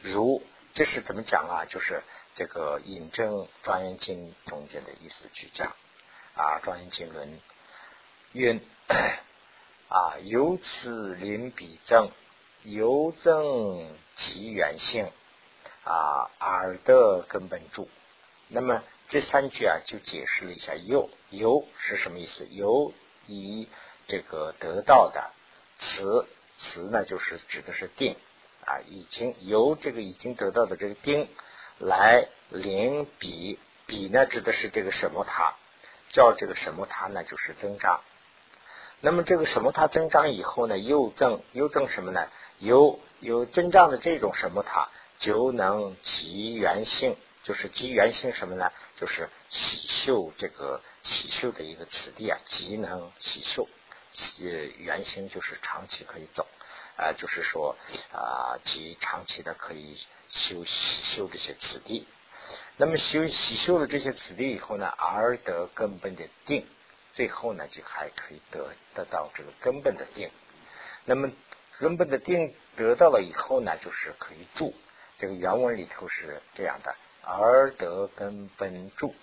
[0.00, 0.42] 如
[0.74, 1.64] 这是怎么讲啊？
[1.68, 2.02] 就是
[2.34, 5.74] 这个引证《庄严经》中间的意思去讲
[6.34, 7.28] 啊，《庄严经论》。
[8.32, 8.60] 云
[9.88, 12.10] 啊，由此临彼正，
[12.62, 15.10] 由正其原性
[15.84, 17.88] 啊，而得根本住。
[18.48, 22.46] 那么这三句啊，就解释了一下由由是什么意思？
[22.50, 22.92] 由
[23.26, 23.68] 以
[24.06, 25.32] 这个得到的
[25.78, 26.26] 词
[26.58, 28.16] 词呢，就是指的是定
[28.64, 31.28] 啊，已经由这个已经得到的这个定
[31.78, 35.54] 来临彼彼呢，指的是这个什么它
[36.10, 38.00] 叫这个什么它呢，就是增长。
[39.00, 40.78] 那么这个什么它增长以后呢？
[40.78, 42.28] 又增又增什么呢？
[42.58, 44.88] 由由增长的这种什么它
[45.20, 48.72] 就能集原性，就是集原性什么呢？
[48.96, 53.68] 就是起秀这个起秀的一个此地啊，即能起秀，
[54.40, 54.46] 呃，
[54.78, 56.46] 原型就是长期可以走
[56.96, 57.76] 啊，就是说
[58.12, 59.98] 啊，即长期的可以
[60.28, 62.06] 修修这些此地。
[62.76, 66.66] 那么修起修了这些此地以后呢，而得根本的定。
[67.14, 70.30] 最后呢，就还可以得得到这个根本的定。
[71.06, 71.30] 那么
[71.78, 74.74] 根本的定得到了以后呢，就是可以住。
[75.16, 79.14] 这个原文里头是这样的：而得根本住，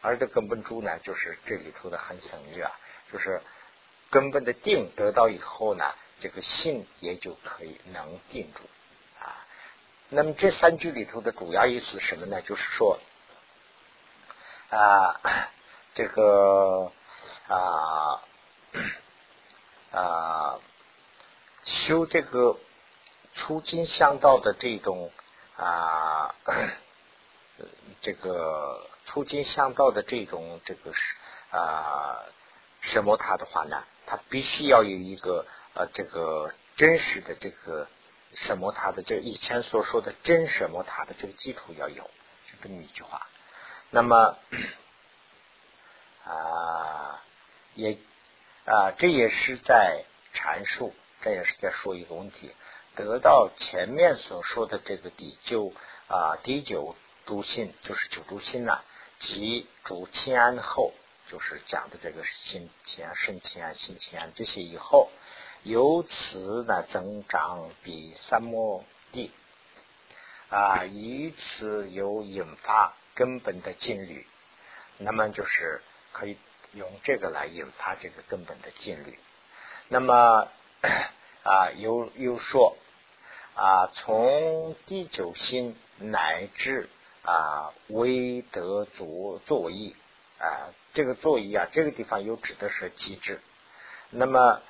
[0.00, 2.70] 而得根本住呢，就是这里头的很省略啊，
[3.12, 3.42] 就是
[4.10, 8.62] 根本的定得到以后呢，这个性也就可以能定住
[9.18, 9.46] 啊。
[10.08, 12.42] 那么这三句里头的主要意思是什么呢？
[12.42, 12.98] 就是说
[14.70, 15.20] 啊，
[15.94, 16.92] 这个。
[17.48, 18.22] 啊
[19.90, 20.60] 啊，
[21.64, 22.56] 修这个
[23.34, 25.12] 出金相道的这种
[25.56, 26.32] 啊，
[28.00, 31.16] 这个出金相道的这种这个是
[31.50, 32.20] 啊，
[32.80, 33.82] 什么塔的话呢？
[34.10, 37.86] 它必须要有一个呃，这个真实的这个
[38.34, 43.28] 什么塔的这以前所说的真什么塔的这个基础要有，就这么一句话。
[43.90, 44.36] 那么
[46.24, 47.22] 啊。
[47.76, 47.96] 也
[48.66, 50.92] 啊，这也是在阐述，
[51.22, 52.50] 这也是在说一个问题。
[52.96, 55.72] 得到前面所说的这个第九
[56.08, 56.96] 啊第九
[57.26, 58.80] 诸心，就是九诸心呐，
[59.20, 60.92] 即主天安后，
[61.30, 65.08] 就是讲的这个心前、身前、心前这些以后，
[65.62, 69.30] 由此呢增长比三摩地
[70.48, 74.26] 啊，以此有引发根本的禁律，
[74.98, 76.36] 那么就是可以
[76.72, 79.16] 用这个来引发这个根本的禁律。
[79.86, 80.48] 那么
[81.44, 82.76] 啊，又又说
[83.54, 86.88] 啊，从第九心乃至
[87.22, 89.94] 啊，为得足作意
[90.40, 93.40] 啊，这个座椅啊，这个地方又指的是极致。
[94.10, 94.60] 那么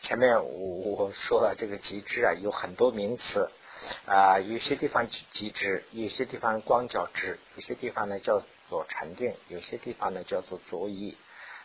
[0.00, 3.50] 前面我我说了，这个极致啊，有很多名词
[4.06, 11.18] 啊，有些地方极致，有些地方光叫知，有些地方呢叫做禅定，有些地方呢叫做作意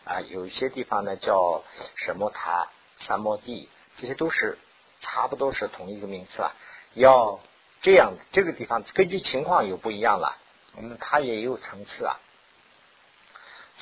[0.04, 2.68] 啊，有些地方呢叫什么塔。
[2.94, 4.58] 三摩地，这些都是
[5.00, 6.54] 差不多是同一个名词啊。
[6.92, 7.40] 要
[7.80, 10.36] 这样，这个地方根据情况有不一样了。
[10.76, 12.20] 我嗯，它也有层次啊。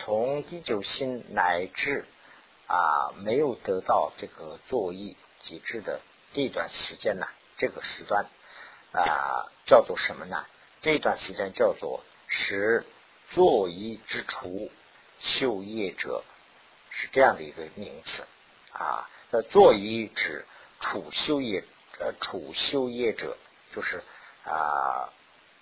[0.04, 2.06] 从第九心乃至
[2.66, 6.00] 啊，没有得到这个作意极致的
[6.32, 7.26] 这段时间呢，
[7.58, 8.24] 这个时段
[8.92, 10.46] 啊，叫做什么呢？
[10.80, 12.86] 这段时间叫做使
[13.28, 14.70] 作意之初
[15.18, 16.24] 修业者，
[16.88, 18.22] 是这样的一个名词。
[18.72, 20.46] 啊，那作意指
[20.78, 21.62] 处修业，
[21.98, 23.36] 呃，处修业者
[23.74, 24.02] 就是
[24.44, 25.12] 啊，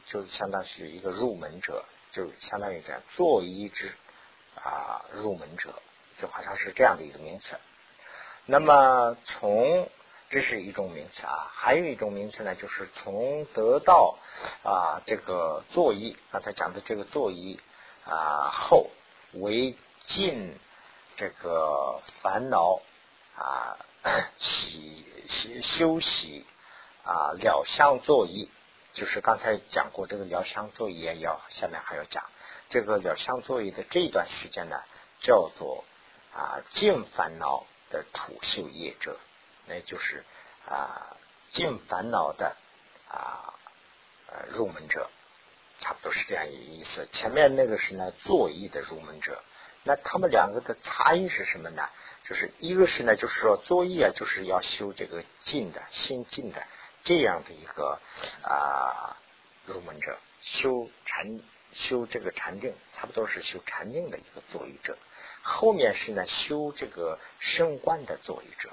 [0.06, 3.92] 就相当于一个入门者，就相当于这样作意之
[4.62, 5.74] 啊入门者，
[6.16, 7.58] 就好像是这样的一个名词。
[8.46, 9.88] 那么从
[10.30, 14.18] 这是一种名词啊，还有一种名词呢，就是从得到
[14.62, 17.60] 啊这个作意，刚才讲的这个作意
[18.04, 18.90] 啊后
[19.32, 20.58] 为尽
[21.16, 22.80] 这个烦恼。
[23.38, 23.78] 啊，
[24.40, 26.44] 洗洗休息
[27.04, 28.50] 啊，疗香作意，
[28.92, 32.24] 就是刚才讲过这个疗香作意也要，下面还要讲
[32.68, 34.76] 这个疗香作意的这一段时间呢，
[35.20, 35.84] 叫做
[36.34, 39.18] 啊净烦恼的储修业者，
[39.66, 40.24] 那就是
[40.66, 41.16] 啊
[41.50, 42.56] 净烦恼的
[43.08, 43.54] 啊
[44.26, 45.10] 呃入门者，
[45.80, 47.08] 差不多是这样一个意思。
[47.12, 49.42] 前面那个是呢作意的入门者。
[49.84, 51.88] 那他们两个的差异是什么呢？
[52.24, 56.66] 就是一个是呢，就是说作业啊，就是要修这个静的心静的
[57.04, 57.98] 这样的一个
[58.42, 59.16] 啊
[59.64, 61.40] 入门者，修禅
[61.72, 64.96] 修这个禅定，差不多是修禅定的一个作业者。
[65.42, 68.70] 后面是呢修这个升观的作业者，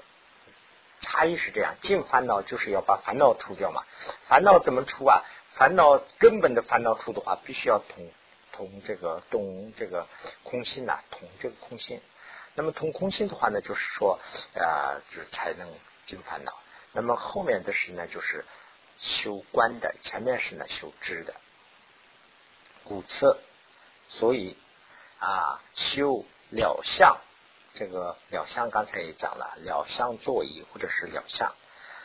[1.00, 1.76] 差异是这样。
[1.80, 3.84] 净烦恼就是要把烦恼除掉嘛，
[4.24, 5.22] 烦恼怎么除啊？
[5.52, 8.10] 烦恼根本的烦恼除的话，必须要通。
[8.52, 10.06] 同这个懂这个
[10.42, 12.00] 空心呐，同这个空心。
[12.54, 14.18] 那么同空心的话呢，就是说
[14.54, 15.68] 啊，就是才能
[16.06, 16.58] 尽烦恼。
[16.92, 18.46] 那么后面的是呢，就是
[18.98, 21.34] 修观的，前面是呢修知的。
[22.88, 23.38] 故此，
[24.08, 24.56] 所以
[25.18, 27.18] 啊，修了相，
[27.74, 31.54] 这个了相刚才也讲了，了相座椅或者是了相，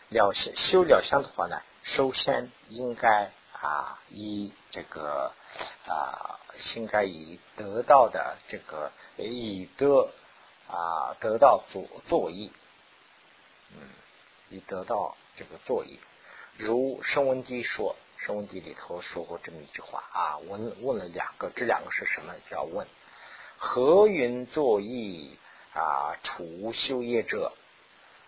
[0.09, 5.33] 了相修了相的话呢，首先应该啊以这个
[5.87, 6.37] 啊。
[6.75, 10.11] 应该以得到的这个以得
[10.67, 12.51] 啊得到作作意，
[13.71, 13.89] 嗯，
[14.49, 15.99] 以得到这个作意。
[16.57, 22.55] 如声闻地说，声闻地里头说过这么一句话啊，问问了两个，这两个是什么就？
[22.55, 22.85] 要问
[23.57, 25.39] 何云作意
[25.73, 26.15] 啊？
[26.21, 27.51] 除修业者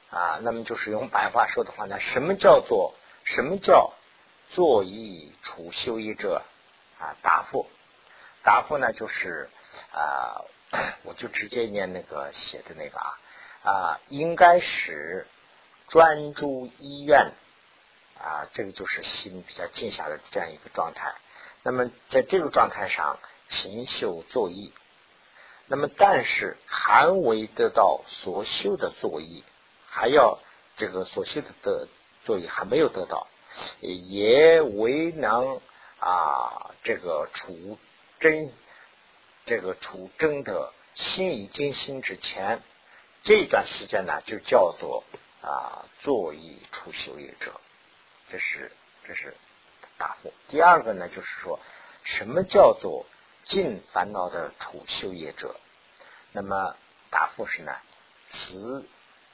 [0.10, 0.40] 啊？
[0.42, 3.94] 那么就是用白话说的话呢，什么叫做什么叫
[4.50, 6.42] 作意除修业者
[7.00, 7.16] 啊？
[7.22, 7.68] 答复。
[8.42, 9.48] 答复呢，就是
[9.92, 10.42] 啊，
[11.04, 13.20] 我就直接念那个写的那个啊
[13.64, 15.28] 啊，应该是
[15.88, 17.32] 专注医院
[18.24, 21.14] 啊，这个就是心比较静下来的这样一个状态。
[21.62, 24.74] 那么在这个状态上勤修作意，
[25.68, 29.44] 那么但是还未得到所修的作意，
[29.86, 30.40] 还要
[30.78, 31.88] 这个所修的的
[32.24, 33.28] 作意还没有得到，
[33.82, 35.60] 也未能
[36.00, 37.78] 啊这个处。
[38.20, 38.54] 真
[39.46, 42.62] 这个处真的心已经心之前，
[43.24, 45.04] 这段时间呢，就叫做
[45.42, 47.60] 啊坐以出修业者，
[48.28, 48.72] 这是
[49.06, 49.36] 这是
[49.98, 50.34] 答复。
[50.50, 51.60] 第二个呢，就是说
[52.04, 53.06] 什么叫做
[53.44, 55.56] 尽烦恼的处修业者？
[56.32, 56.76] 那么
[57.10, 57.76] 答复是呢，
[58.28, 58.86] 此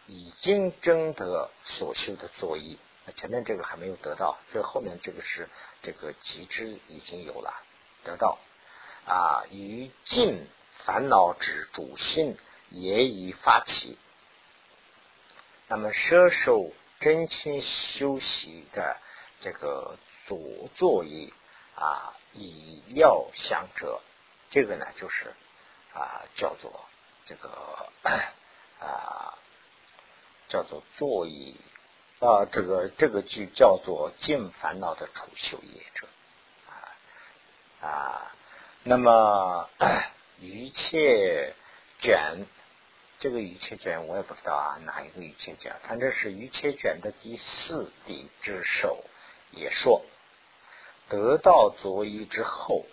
[0.07, 2.79] 已经征得所修的作意。
[3.15, 5.49] 前面这个还没有得到，这后面这个是
[5.81, 7.53] 这个极致已经有了
[8.03, 8.37] 得到。
[9.05, 10.47] 啊，于尽
[10.85, 12.37] 烦恼之主心
[12.69, 13.97] 也已发起，
[15.67, 18.97] 那么摄受真心修习的
[19.39, 19.97] 这个
[20.27, 20.37] 左
[20.75, 21.33] 座椅
[21.75, 24.01] 啊，以料相者
[24.49, 25.33] 这个呢就是
[25.93, 26.85] 啊叫做
[27.25, 27.89] 这个
[28.79, 29.33] 啊
[30.49, 31.55] 叫做坐椅
[32.19, 36.07] 啊这个这个就叫做尽烦恼的除修业者
[36.67, 38.31] 啊啊
[38.83, 39.69] 那么
[40.39, 41.55] 一切
[42.01, 42.45] 卷。
[43.19, 45.75] 这个一切卷我也不知道啊，哪一个一切卷？
[45.83, 49.03] 反正是一切卷的第四地之首
[49.51, 50.05] 也说，
[51.09, 52.85] 得到作意之后，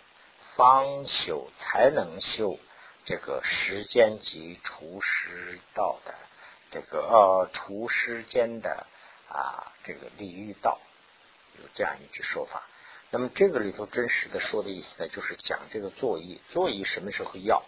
[0.55, 2.59] 方修才能修
[3.05, 6.13] 这个时间及除师道的
[6.71, 8.85] 这个呃除时间的
[9.29, 10.77] 啊这个利欲道，
[11.57, 12.67] 有这样一句说法。
[13.11, 17.63] 那么这个里头真实的说的意思呢，就是讲这个作意，作意什么时候要？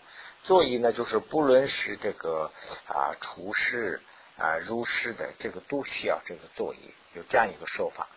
[0.50, 2.52] 座椅呢，就是不论是这个
[2.88, 4.02] 啊，厨师
[4.36, 8.08] 啊，入室的这个都需要这个座椅，有这样一个说法。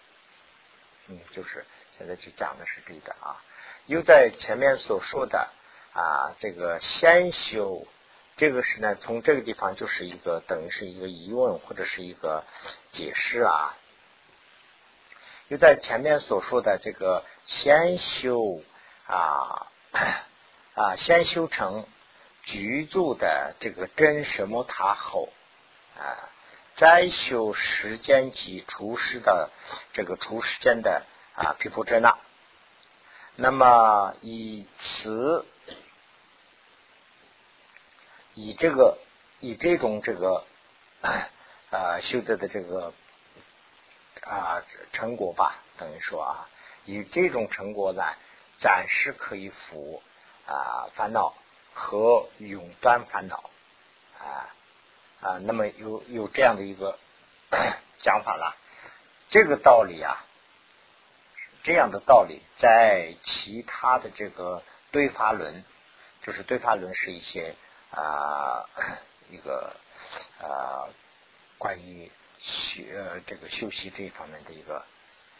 [1.09, 1.67] 嗯，就是
[1.99, 3.37] 现在就讲的是这个啊。
[3.85, 5.51] 又在前面所说的
[5.93, 7.87] 啊，这个先修，
[8.39, 12.47] 这个是呢，从这个地方就是一个等于是一个疑问或者是一个
[12.93, 13.77] 解释啊。
[15.49, 18.63] 又在前面所说的这个先修
[19.05, 19.67] 啊
[20.73, 21.87] 啊，先修成。
[22.43, 25.33] 居住的这个真什么塔后
[25.97, 26.29] 啊，
[26.75, 29.51] 再修时间及厨师的
[29.93, 32.19] 这个除时间的啊皮肤遮那，
[33.37, 35.47] 那么以此
[38.35, 38.99] 以这个
[39.41, 40.45] 以这种这个
[41.71, 42.93] 啊修得的这个
[44.23, 44.63] 啊
[44.93, 46.49] 成果吧，等于说啊，
[46.85, 48.03] 以这种成果呢，
[48.59, 50.03] 暂时可以服
[50.47, 51.35] 啊烦恼。
[51.75, 53.51] 和永断烦恼
[54.19, 54.55] 啊
[55.23, 56.99] 啊，那么有有这样的一个
[57.99, 58.57] 讲法了。
[59.31, 60.27] 这个道理啊，
[61.63, 65.65] 这样的道理在其他的这个对法轮，
[66.23, 67.55] 就是对法轮是一些
[67.91, 68.69] 啊
[69.31, 69.75] 一个
[70.41, 70.91] 啊
[71.57, 74.85] 关于学这个修习这一方面的一个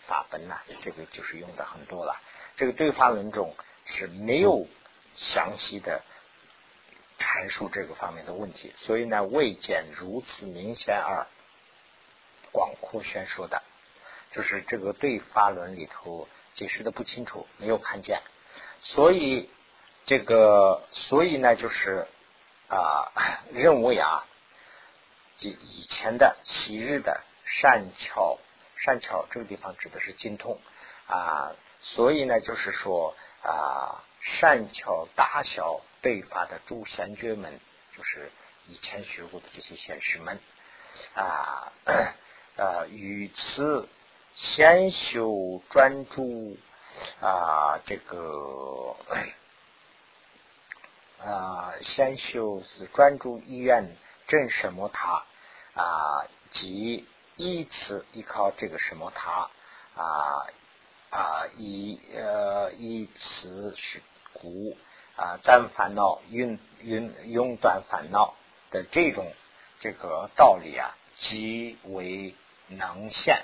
[0.07, 2.21] 法本呐，这个就是用的很多了。
[2.57, 3.55] 这个对法轮中
[3.85, 4.67] 是没有
[5.17, 6.03] 详细的。
[7.23, 11.29] 阐述这个方面的问题，所以呢，未见如此明显而
[12.51, 13.63] 广阔宣说的，
[14.33, 18.21] 就是这个对法论里头解释的不清楚，没有看见，
[18.81, 19.49] 所以
[20.05, 22.09] 这个，所以呢，就是
[22.69, 24.27] 啊，认为啊，
[25.39, 28.39] 以以前的昔日的善巧
[28.77, 30.61] 善巧这个地方指的是精通
[31.07, 35.83] 啊，所以呢，就是说啊，善巧大小。
[36.01, 37.61] 对法的诸贤觉们，
[37.97, 38.33] 就是
[38.67, 40.41] 以前学过的这些贤士们
[41.15, 41.73] 啊，
[42.57, 43.89] 呃，与此
[44.35, 46.57] 先修专注
[47.21, 48.97] 啊，这个
[51.21, 53.97] 啊，先修是专注意愿
[54.27, 55.25] 证什么他
[55.75, 57.07] 啊，即
[57.37, 59.49] 依此依靠这个什么他
[59.95, 60.49] 啊
[61.11, 64.03] 啊，以呃以此是
[64.33, 64.77] 故。
[65.15, 68.35] 啊，暂烦恼，永永永断烦恼
[68.71, 69.31] 的这种
[69.79, 72.35] 这个道理啊，极为
[72.67, 73.43] 能现，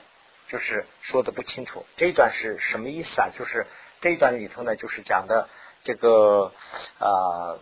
[0.49, 1.85] 就是说的不清楚。
[1.99, 3.29] 这一段是什么意思啊？
[3.35, 3.67] 就是
[4.01, 5.51] 这一段里头呢，就是讲的
[5.83, 6.55] 这个
[6.99, 7.61] 啊，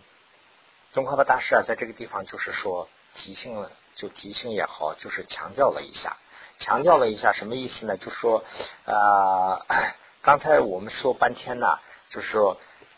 [0.91, 6.15] 宗喀巴大师啊，在这个地方就是说提醒了，就提醒也好，就是强调了一下，
[6.59, 7.97] 强调了一下什么意思呢？
[7.97, 8.45] 就说
[8.85, 9.65] 啊，
[10.23, 12.57] 刚才我们说半天呢，就是说。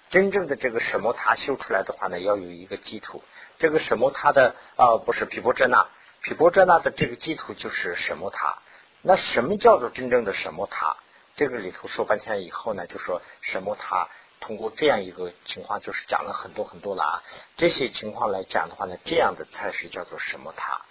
[0.09, 3.23] 真正的这个什么塔修出来的话呢，要有一个基础。
[3.59, 5.87] 这个什么塔的啊，不是毗婆遮那，
[6.21, 8.59] 毗婆遮那的这个基础就是什么塔。
[9.01, 10.97] 那什么叫做真正的什么塔？
[11.35, 17.23] 这个里头说半天以后呢，就说什么塔通过这样一个情况，就是讲了很多很多了啊。
[17.55, 20.81] 这些情况来讲的话呢，这样的才是叫做什么塔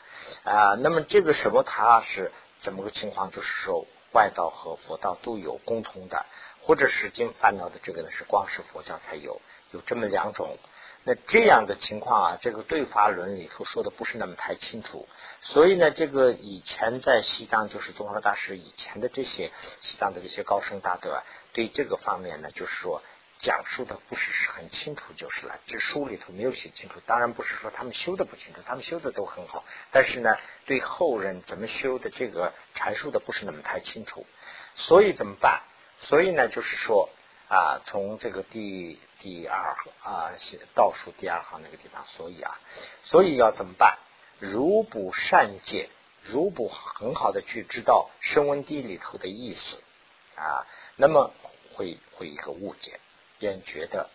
[0.45, 0.75] 啊。
[0.75, 3.31] 那么这个什么塔是怎么个情况？
[3.31, 6.25] 就是说外道和佛道都有共同的。
[6.69, 9.41] 或者是经烦恼的这个呢，是光是佛教才有，
[9.71, 10.59] 有这么两种。
[11.03, 15.09] 那这样的情况啊，这个对法论里头说的不是那么太清楚。
[15.41, 19.51] 所以呢，这个以前在西藏，就是宗喀大师以前的这些
[19.81, 23.03] 西藏的这些高僧大德，啊，对这个方面呢，就是说
[23.39, 25.59] 讲述的不是很清楚就是了。
[25.65, 27.01] 这书里头没有写清楚。
[27.07, 29.65] 当然不是说他们修的不清楚，他们修的都很好。
[29.91, 34.27] 但是呢，对后人怎么修的这个阐述的不是那么太清楚。
[34.75, 35.63] 所以怎么办？
[36.01, 37.11] 所以呢，就是说
[37.49, 40.33] 啊，从这个第第二行啊，
[40.75, 42.59] 倒数第二行那个地方，所以啊，
[43.03, 43.99] 所以要怎么办？
[44.39, 45.91] 如不善解，
[46.23, 49.83] 如不很好的去知道声闻地里头的意思
[50.37, 51.33] 啊，那么
[51.75, 53.01] 会会一个误解，
[53.39, 54.09] 便觉得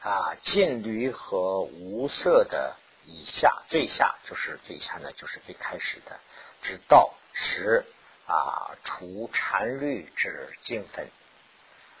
[0.00, 6.18] 啊净驴和无色的以下，最下就是最下呢，就是最开始的，
[6.62, 7.84] 直到十
[8.30, 11.10] 啊除禅律之净分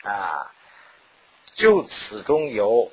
[0.04, 0.54] 啊，
[1.54, 2.92] 就此中有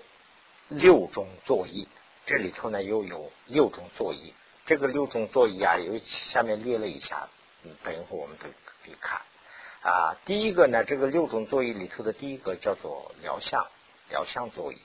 [0.70, 1.88] 六种作意，
[2.26, 4.34] 这里头呢又有六种作意，
[4.66, 7.30] 这个六种作意啊，有下面列了一下，
[7.62, 9.22] 嗯，等一会儿我们都可以看。
[9.84, 13.68] 啊，第一个呢，这个六种座椅里头的第一个叫做疗相，
[14.10, 14.82] 疗相座椅。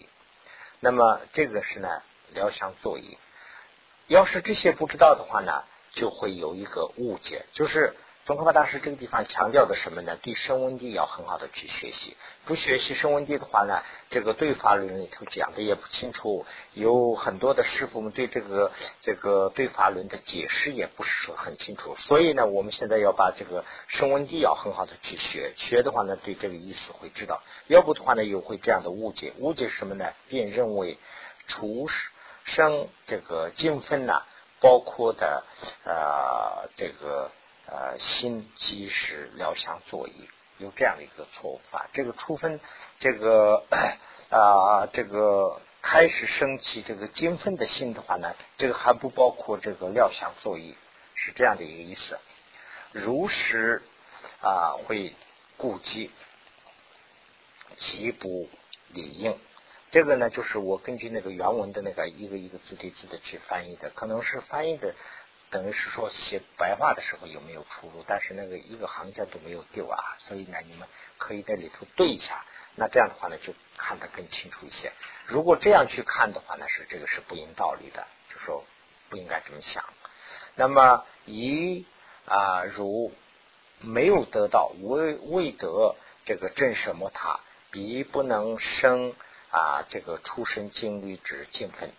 [0.79, 2.03] 那么这个是呢，
[2.35, 3.17] 疗相座椅。
[4.09, 7.97] 要是这些不知道的话呢，就会有一个误解，就是。
[8.25, 10.17] 宗喀巴大师这个地方强调的什么呢？
[10.23, 18.71] 对声闻地要很好的去学习，不学习声闻地的话呢，这个对法轮里头讲的也不清楚，有很多的师傅们对这个
[19.01, 21.97] 这个对法轮的解释也不是说很清楚。
[21.97, 29.33] 所以呢，我们现在要把这个声闻地要很好的去学，学的话呢，对这个意思会知道；要不的话呢，又会这样的误解。
[29.39, 30.13] 误解什么呢？
[30.29, 30.97] 便认为
[31.49, 31.89] 除
[32.45, 34.23] 生这个精分呢，
[34.61, 35.43] 包括的
[35.85, 37.33] 呃这个。
[37.75, 41.89] 呃，心即是疗相作意，有这样的一个错误法。
[41.95, 42.61] 这个初分，
[43.01, 43.65] 这个
[44.29, 50.77] 啊，这个开始升起这个精分的心的话呢，这个还不包括这个料相作意，
[51.15, 52.19] 是这样的一个意思。
[52.91, 53.81] 如实
[54.43, 55.15] 啊，会
[55.57, 56.11] 顾及，
[57.79, 58.51] 其不
[58.89, 59.39] 理应。
[59.91, 64.95] 这个呢，就是我根据那个原文的那个一个一个字对字的去翻译的，可能是翻译的。
[65.53, 68.03] 等于是说写白话的时候有没有出入？
[68.07, 70.89] 但是那个一个行家都没有丢啊，所以呢，你们
[71.19, 72.43] 可以在里头对一下。
[72.75, 74.93] 那这样的话呢，就看得更清楚一些。
[75.27, 78.65] 如果这样去看的话呢，是这个是不应道理的，就说
[79.11, 79.85] 不应该这么想。
[80.55, 81.85] 那么一
[82.25, 83.13] 啊，如
[83.79, 87.41] 没有得到未未得这个正什么塔，
[87.71, 89.15] 彼不能生
[89.51, 91.93] 啊这个出生经律之精分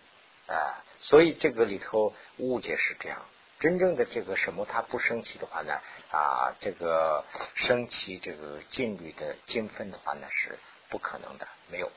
[0.48, 3.24] 啊，所以这个里头误解是这样。
[3.60, 5.80] 真正的这个什么，它不升起的话呢？
[6.10, 7.24] 啊，这个
[7.54, 10.58] 升起这个净律的精分的话呢，是
[10.90, 11.90] 不可能的，没有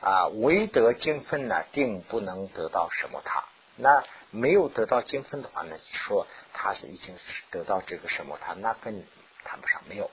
[0.00, 0.28] 啊。
[0.28, 3.44] 唯得精分呢，定不能得到什么它。
[3.74, 9.02] 那没有得到精分的话呢，说他是已经是得到这个什么它，那更
[9.44, 10.10] 谈不上没有。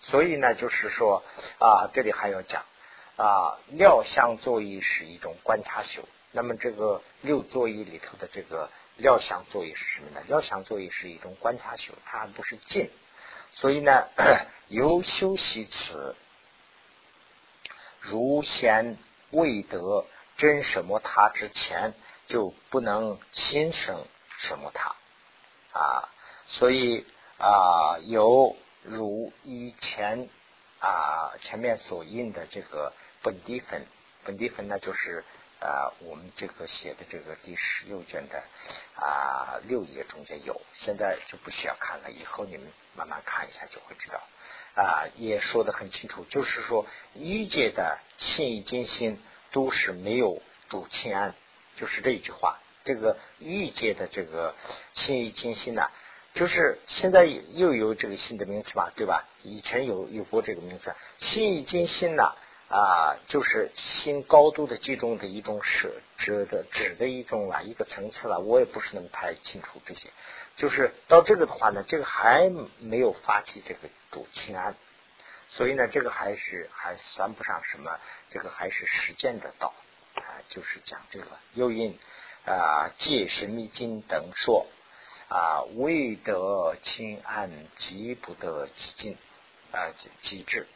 [0.00, 1.22] 所以呢，就是说
[1.58, 2.64] 啊，这里还要讲
[3.16, 6.02] 啊，料相作意是一种观察修。
[6.32, 8.70] 那么这个六作意里头的这个。
[9.00, 10.22] 料想作业是什么呢？
[10.28, 12.90] 料想作业是一种观察修，它不是静。
[13.52, 14.08] 所以呢，
[14.68, 16.14] 由修习此，
[17.98, 18.96] 如先
[19.30, 20.04] 未得
[20.36, 21.94] 真什么他之前，
[22.26, 24.06] 就不能心生
[24.38, 24.94] 什么他
[25.72, 26.08] 啊。
[26.46, 27.06] 所以
[27.38, 30.28] 啊，有如以前
[30.78, 32.92] 啊前面所印的这个
[33.22, 33.86] 本地分，
[34.24, 35.24] 本地分呢就是。
[35.60, 38.42] 啊，我们这个写的这个第十六卷的
[38.94, 44.20] 啊六页中间有，现在就不需要看了，以后你们慢慢看一下就会知道。
[44.74, 49.20] 啊，也说的很清楚，就是说一界的信义精心
[49.52, 50.40] 都是没有
[50.70, 51.34] 主清安，
[51.76, 52.58] 就是这一句话。
[52.82, 54.54] 这个欲界的这个
[54.94, 55.90] 信义精心呢，
[56.32, 59.28] 就是现在又有这个新的名词吧，对吧？
[59.42, 62.22] 以前有有过这个名字，信义精心呢。
[62.24, 62.36] 啊，
[62.70, 70.08] 啊就是心高度的集中的一种舍指的指的一种啊一个层次了，我也不是那么太清楚这些。
[70.56, 72.48] 就是到这个的话呢，这个还
[72.78, 74.76] 没有发起这个主清安，
[75.48, 77.98] 所以呢，这个还是还算不上什么，
[78.30, 79.74] 这个还是实践的道
[80.14, 81.98] 啊，就是讲这个又因
[82.46, 84.68] 啊借神秘经等说
[85.28, 89.18] 啊未得清安即不得其境
[89.72, 89.90] 啊
[90.22, 90.68] 机制。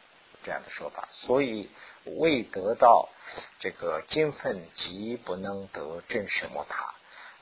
[0.45, 1.71] 这样的说法，所以
[2.03, 3.09] 未得到
[3.57, 6.93] 这个金分，即不能得正什么塔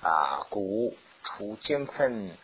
[0.08, 0.48] 啊。
[0.50, 2.38] 故除金分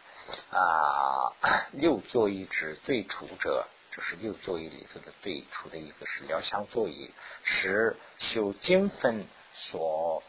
[0.51, 1.31] 啊，
[1.71, 7.09] 六座椅之最初者，就是六座椅里头的最初的一个是疗香座椅，
[7.43, 10.21] 是修金分所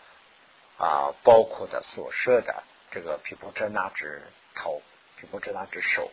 [0.76, 2.62] 啊包括的所设的
[2.92, 4.22] 这个皮婆遮那之
[4.54, 4.80] 头，
[5.16, 6.08] 皮婆遮那之手，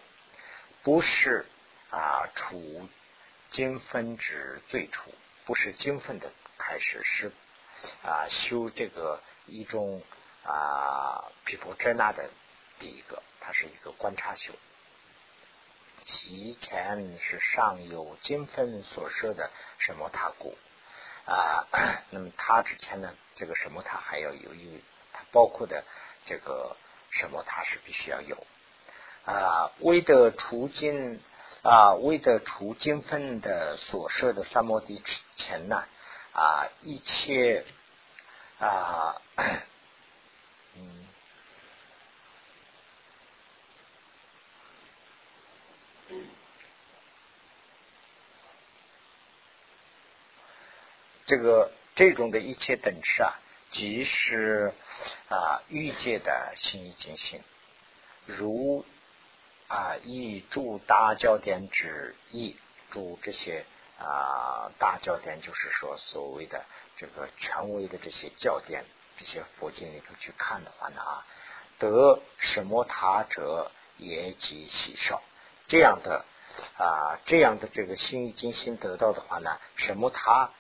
[0.82, 1.46] 不是
[1.92, 2.90] 啊除。
[3.52, 5.14] 精分之最初
[5.46, 7.32] 不是精分的开始，是
[8.04, 10.04] 啊修这个一种
[10.44, 12.30] 啊毗婆遮那的
[12.80, 14.54] 第一个，它是一个观察修。
[16.06, 20.58] 其前是上有精分所设的什么塔故
[21.26, 21.68] 啊，
[22.12, 24.82] 那么它之前呢，这个什么塔还要有一
[25.14, 25.84] 它包括的
[26.26, 26.76] 这个
[27.10, 28.46] 什么塔是必须要有
[29.26, 31.22] 啊，为的除金。
[31.68, 35.84] 啊，为的除金分的所设的三摩地之前呢，
[36.32, 37.66] 啊，一切
[38.58, 39.22] 啊，
[40.78, 41.06] 嗯，
[51.26, 53.38] 这个这种的一切等持啊，
[53.72, 54.74] 即是
[55.28, 57.44] 啊欲界的心意境性，
[58.26, 58.86] 如
[59.68, 62.58] 啊以诸大教典之意，
[62.90, 63.66] 诸这些
[64.00, 66.66] 啊大教典，就是说所谓的
[66.96, 68.86] 这个权威的这些教典，
[69.18, 71.26] 这些佛经里头去看的话呢啊，
[71.80, 75.22] 得什么他者也极稀少，
[75.68, 76.26] 这样的
[76.78, 80.52] 啊这样的这个心意精心得到的话呢，什么他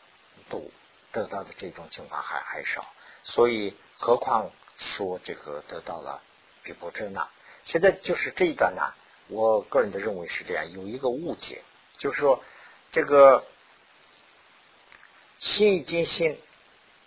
[0.49, 0.69] 都
[1.11, 2.85] 得到的这种情况还还少，
[3.23, 6.21] 所以何况说这个得到了
[6.63, 7.29] 比波遮那。
[7.67, 8.93] 现在就是这一段呢，
[9.27, 11.61] 我个人的认为是这样，有一个误解，
[11.97, 12.41] 就是说
[12.93, 13.43] 这个
[15.37, 16.39] 心意精心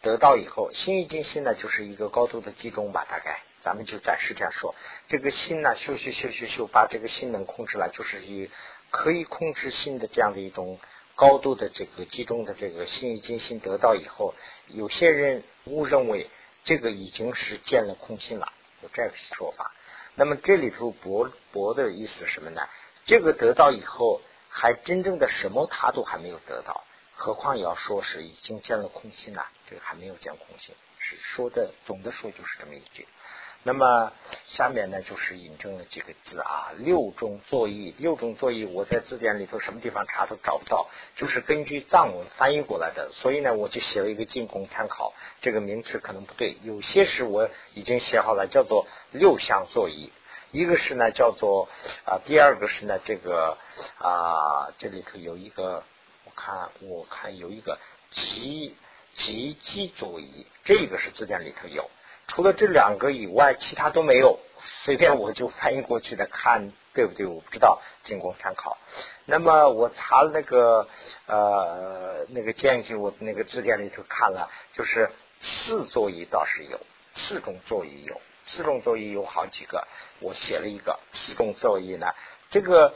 [0.02, 4.74] 得到以后，心意精心呢就是一个高度的集中吧，大概咱们就暂时这样说。
[5.08, 8.50] 这个心呢，修修修修修，把这个心能控制了，就是以
[8.90, 10.78] 可以控制心的这样的一种。
[11.16, 14.34] 高度的这个集中的这个心意精心得到以后，
[14.68, 16.30] 有些人误认为
[16.64, 18.50] 这个已经是见了空心了，
[18.82, 19.70] 有这个说法。
[20.14, 22.68] 那么这里头薄薄的意思是什么呢？
[23.06, 26.84] 这个得到以后，还真正的什么他都还没有得到，
[27.14, 33.08] 何况要说是已经见了空心了，这个还没有见空心，是说的总的说就是这么一句。
[33.62, 34.12] 那么
[34.46, 50.10] 下面呢，就是引证了几个字啊，六种作意，六种作意，我在字典里头什么地方查都找不到，就是根据藏文翻译过来的，所以呢，我就写了一个进攻参考，这个名词可能不对，有些是我已经写好了，叫做六项作意，
[50.52, 51.68] 一个是呢叫做
[52.06, 53.58] 啊，第二个是呢这个
[53.98, 55.84] 啊，这里头有一个，
[56.24, 57.78] 我看我看有一个
[58.10, 58.74] 集
[59.12, 61.90] 集集作意，这个是字典里头有。
[62.30, 64.38] 除了这两个以外，其他都没有。
[64.84, 67.26] 随便我就翻译过去的，看对不对？
[67.26, 68.78] 我不知道，仅供参考。
[69.24, 70.86] 那么我查了那个
[71.26, 75.10] 呃那个建议，我那个字典里头看了，就是
[75.40, 76.80] 四座椅倒是有，
[77.12, 79.88] 四种座椅有，四种座椅有好几个。
[80.20, 82.14] 我写了一个四种座椅呢，
[82.48, 82.94] 这个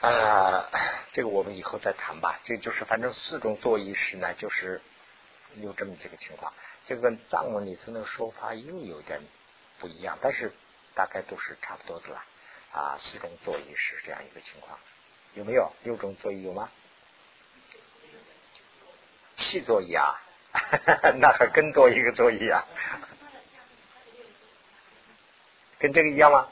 [0.00, 0.70] 啊
[1.12, 2.40] 这个我们以后再谈吧。
[2.44, 4.80] 这就是反正四种座椅时呢，就是
[5.56, 6.54] 有这么几个情况。
[6.86, 9.20] 这个藏文里头那个说法又有点
[9.78, 10.52] 不一样，但是
[10.94, 12.24] 大概都是差不多的啦。
[12.72, 14.78] 啊，四种座椅是这样一个情况，
[15.34, 16.70] 有没有六种座椅有吗？
[19.36, 20.20] 七座椅啊，
[21.18, 22.66] 那还更多一个座椅啊，
[25.78, 26.48] 跟这个一样吗？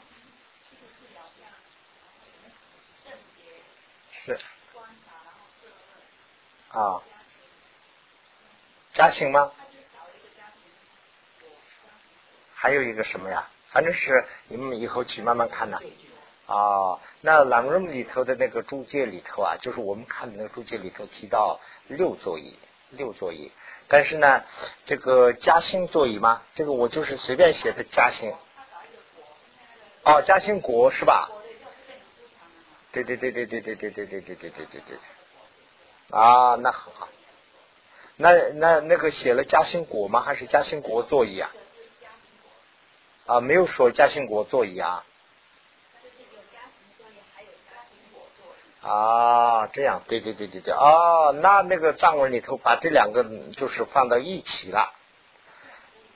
[4.11, 4.39] 是
[6.69, 7.01] 啊，
[8.93, 9.51] 加行吗？
[12.55, 13.47] 还有一个什么呀？
[13.69, 15.79] 反正是你们以后去慢慢看呐。
[16.47, 22.57] 啊，那朗润里头的那个注解里头啊，就是我们看的那个注解里头提到六座椅，
[22.91, 23.51] 六座椅。
[23.87, 24.43] 但是呢，
[24.85, 26.43] 这个嘉兴座椅吗？
[26.53, 28.33] 这个我就是随便写的嘉兴。
[30.03, 31.29] 哦，嘉兴国是吧？
[32.91, 34.97] 对对对对对对对对对对对对对对。
[36.11, 37.09] 啊，那很好。
[38.17, 40.21] 那那那个写了嘉兴国吗？
[40.21, 41.51] 还是嘉兴国座椅啊？
[43.25, 45.03] 啊，没有说嘉兴国座椅啊。
[48.81, 53.23] 啊，这样，对对对对对，哦，那那个藏文里头把这两个
[53.53, 54.93] 就是放到一起了。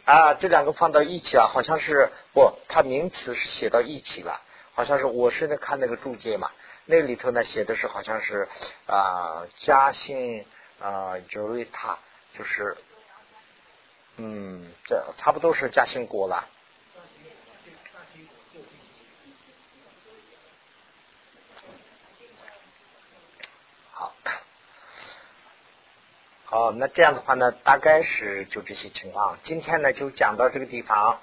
[0.05, 4.39] 啊，这两个放到一起了，好像是不，它名词是写到一起了，
[4.75, 6.51] 好像是我是在看那个注解嘛，
[6.85, 8.47] 那里头呢写的是好像是
[8.85, 10.45] 啊嘉兴
[10.79, 11.97] 啊 j o 塔，
[12.33, 12.77] 就是，
[14.17, 16.47] 嗯，这差不多是嘉兴国了。
[26.51, 29.37] 好，那这样的话呢，大概是就这些情况。
[29.43, 31.19] 今天呢就讲到这个地方。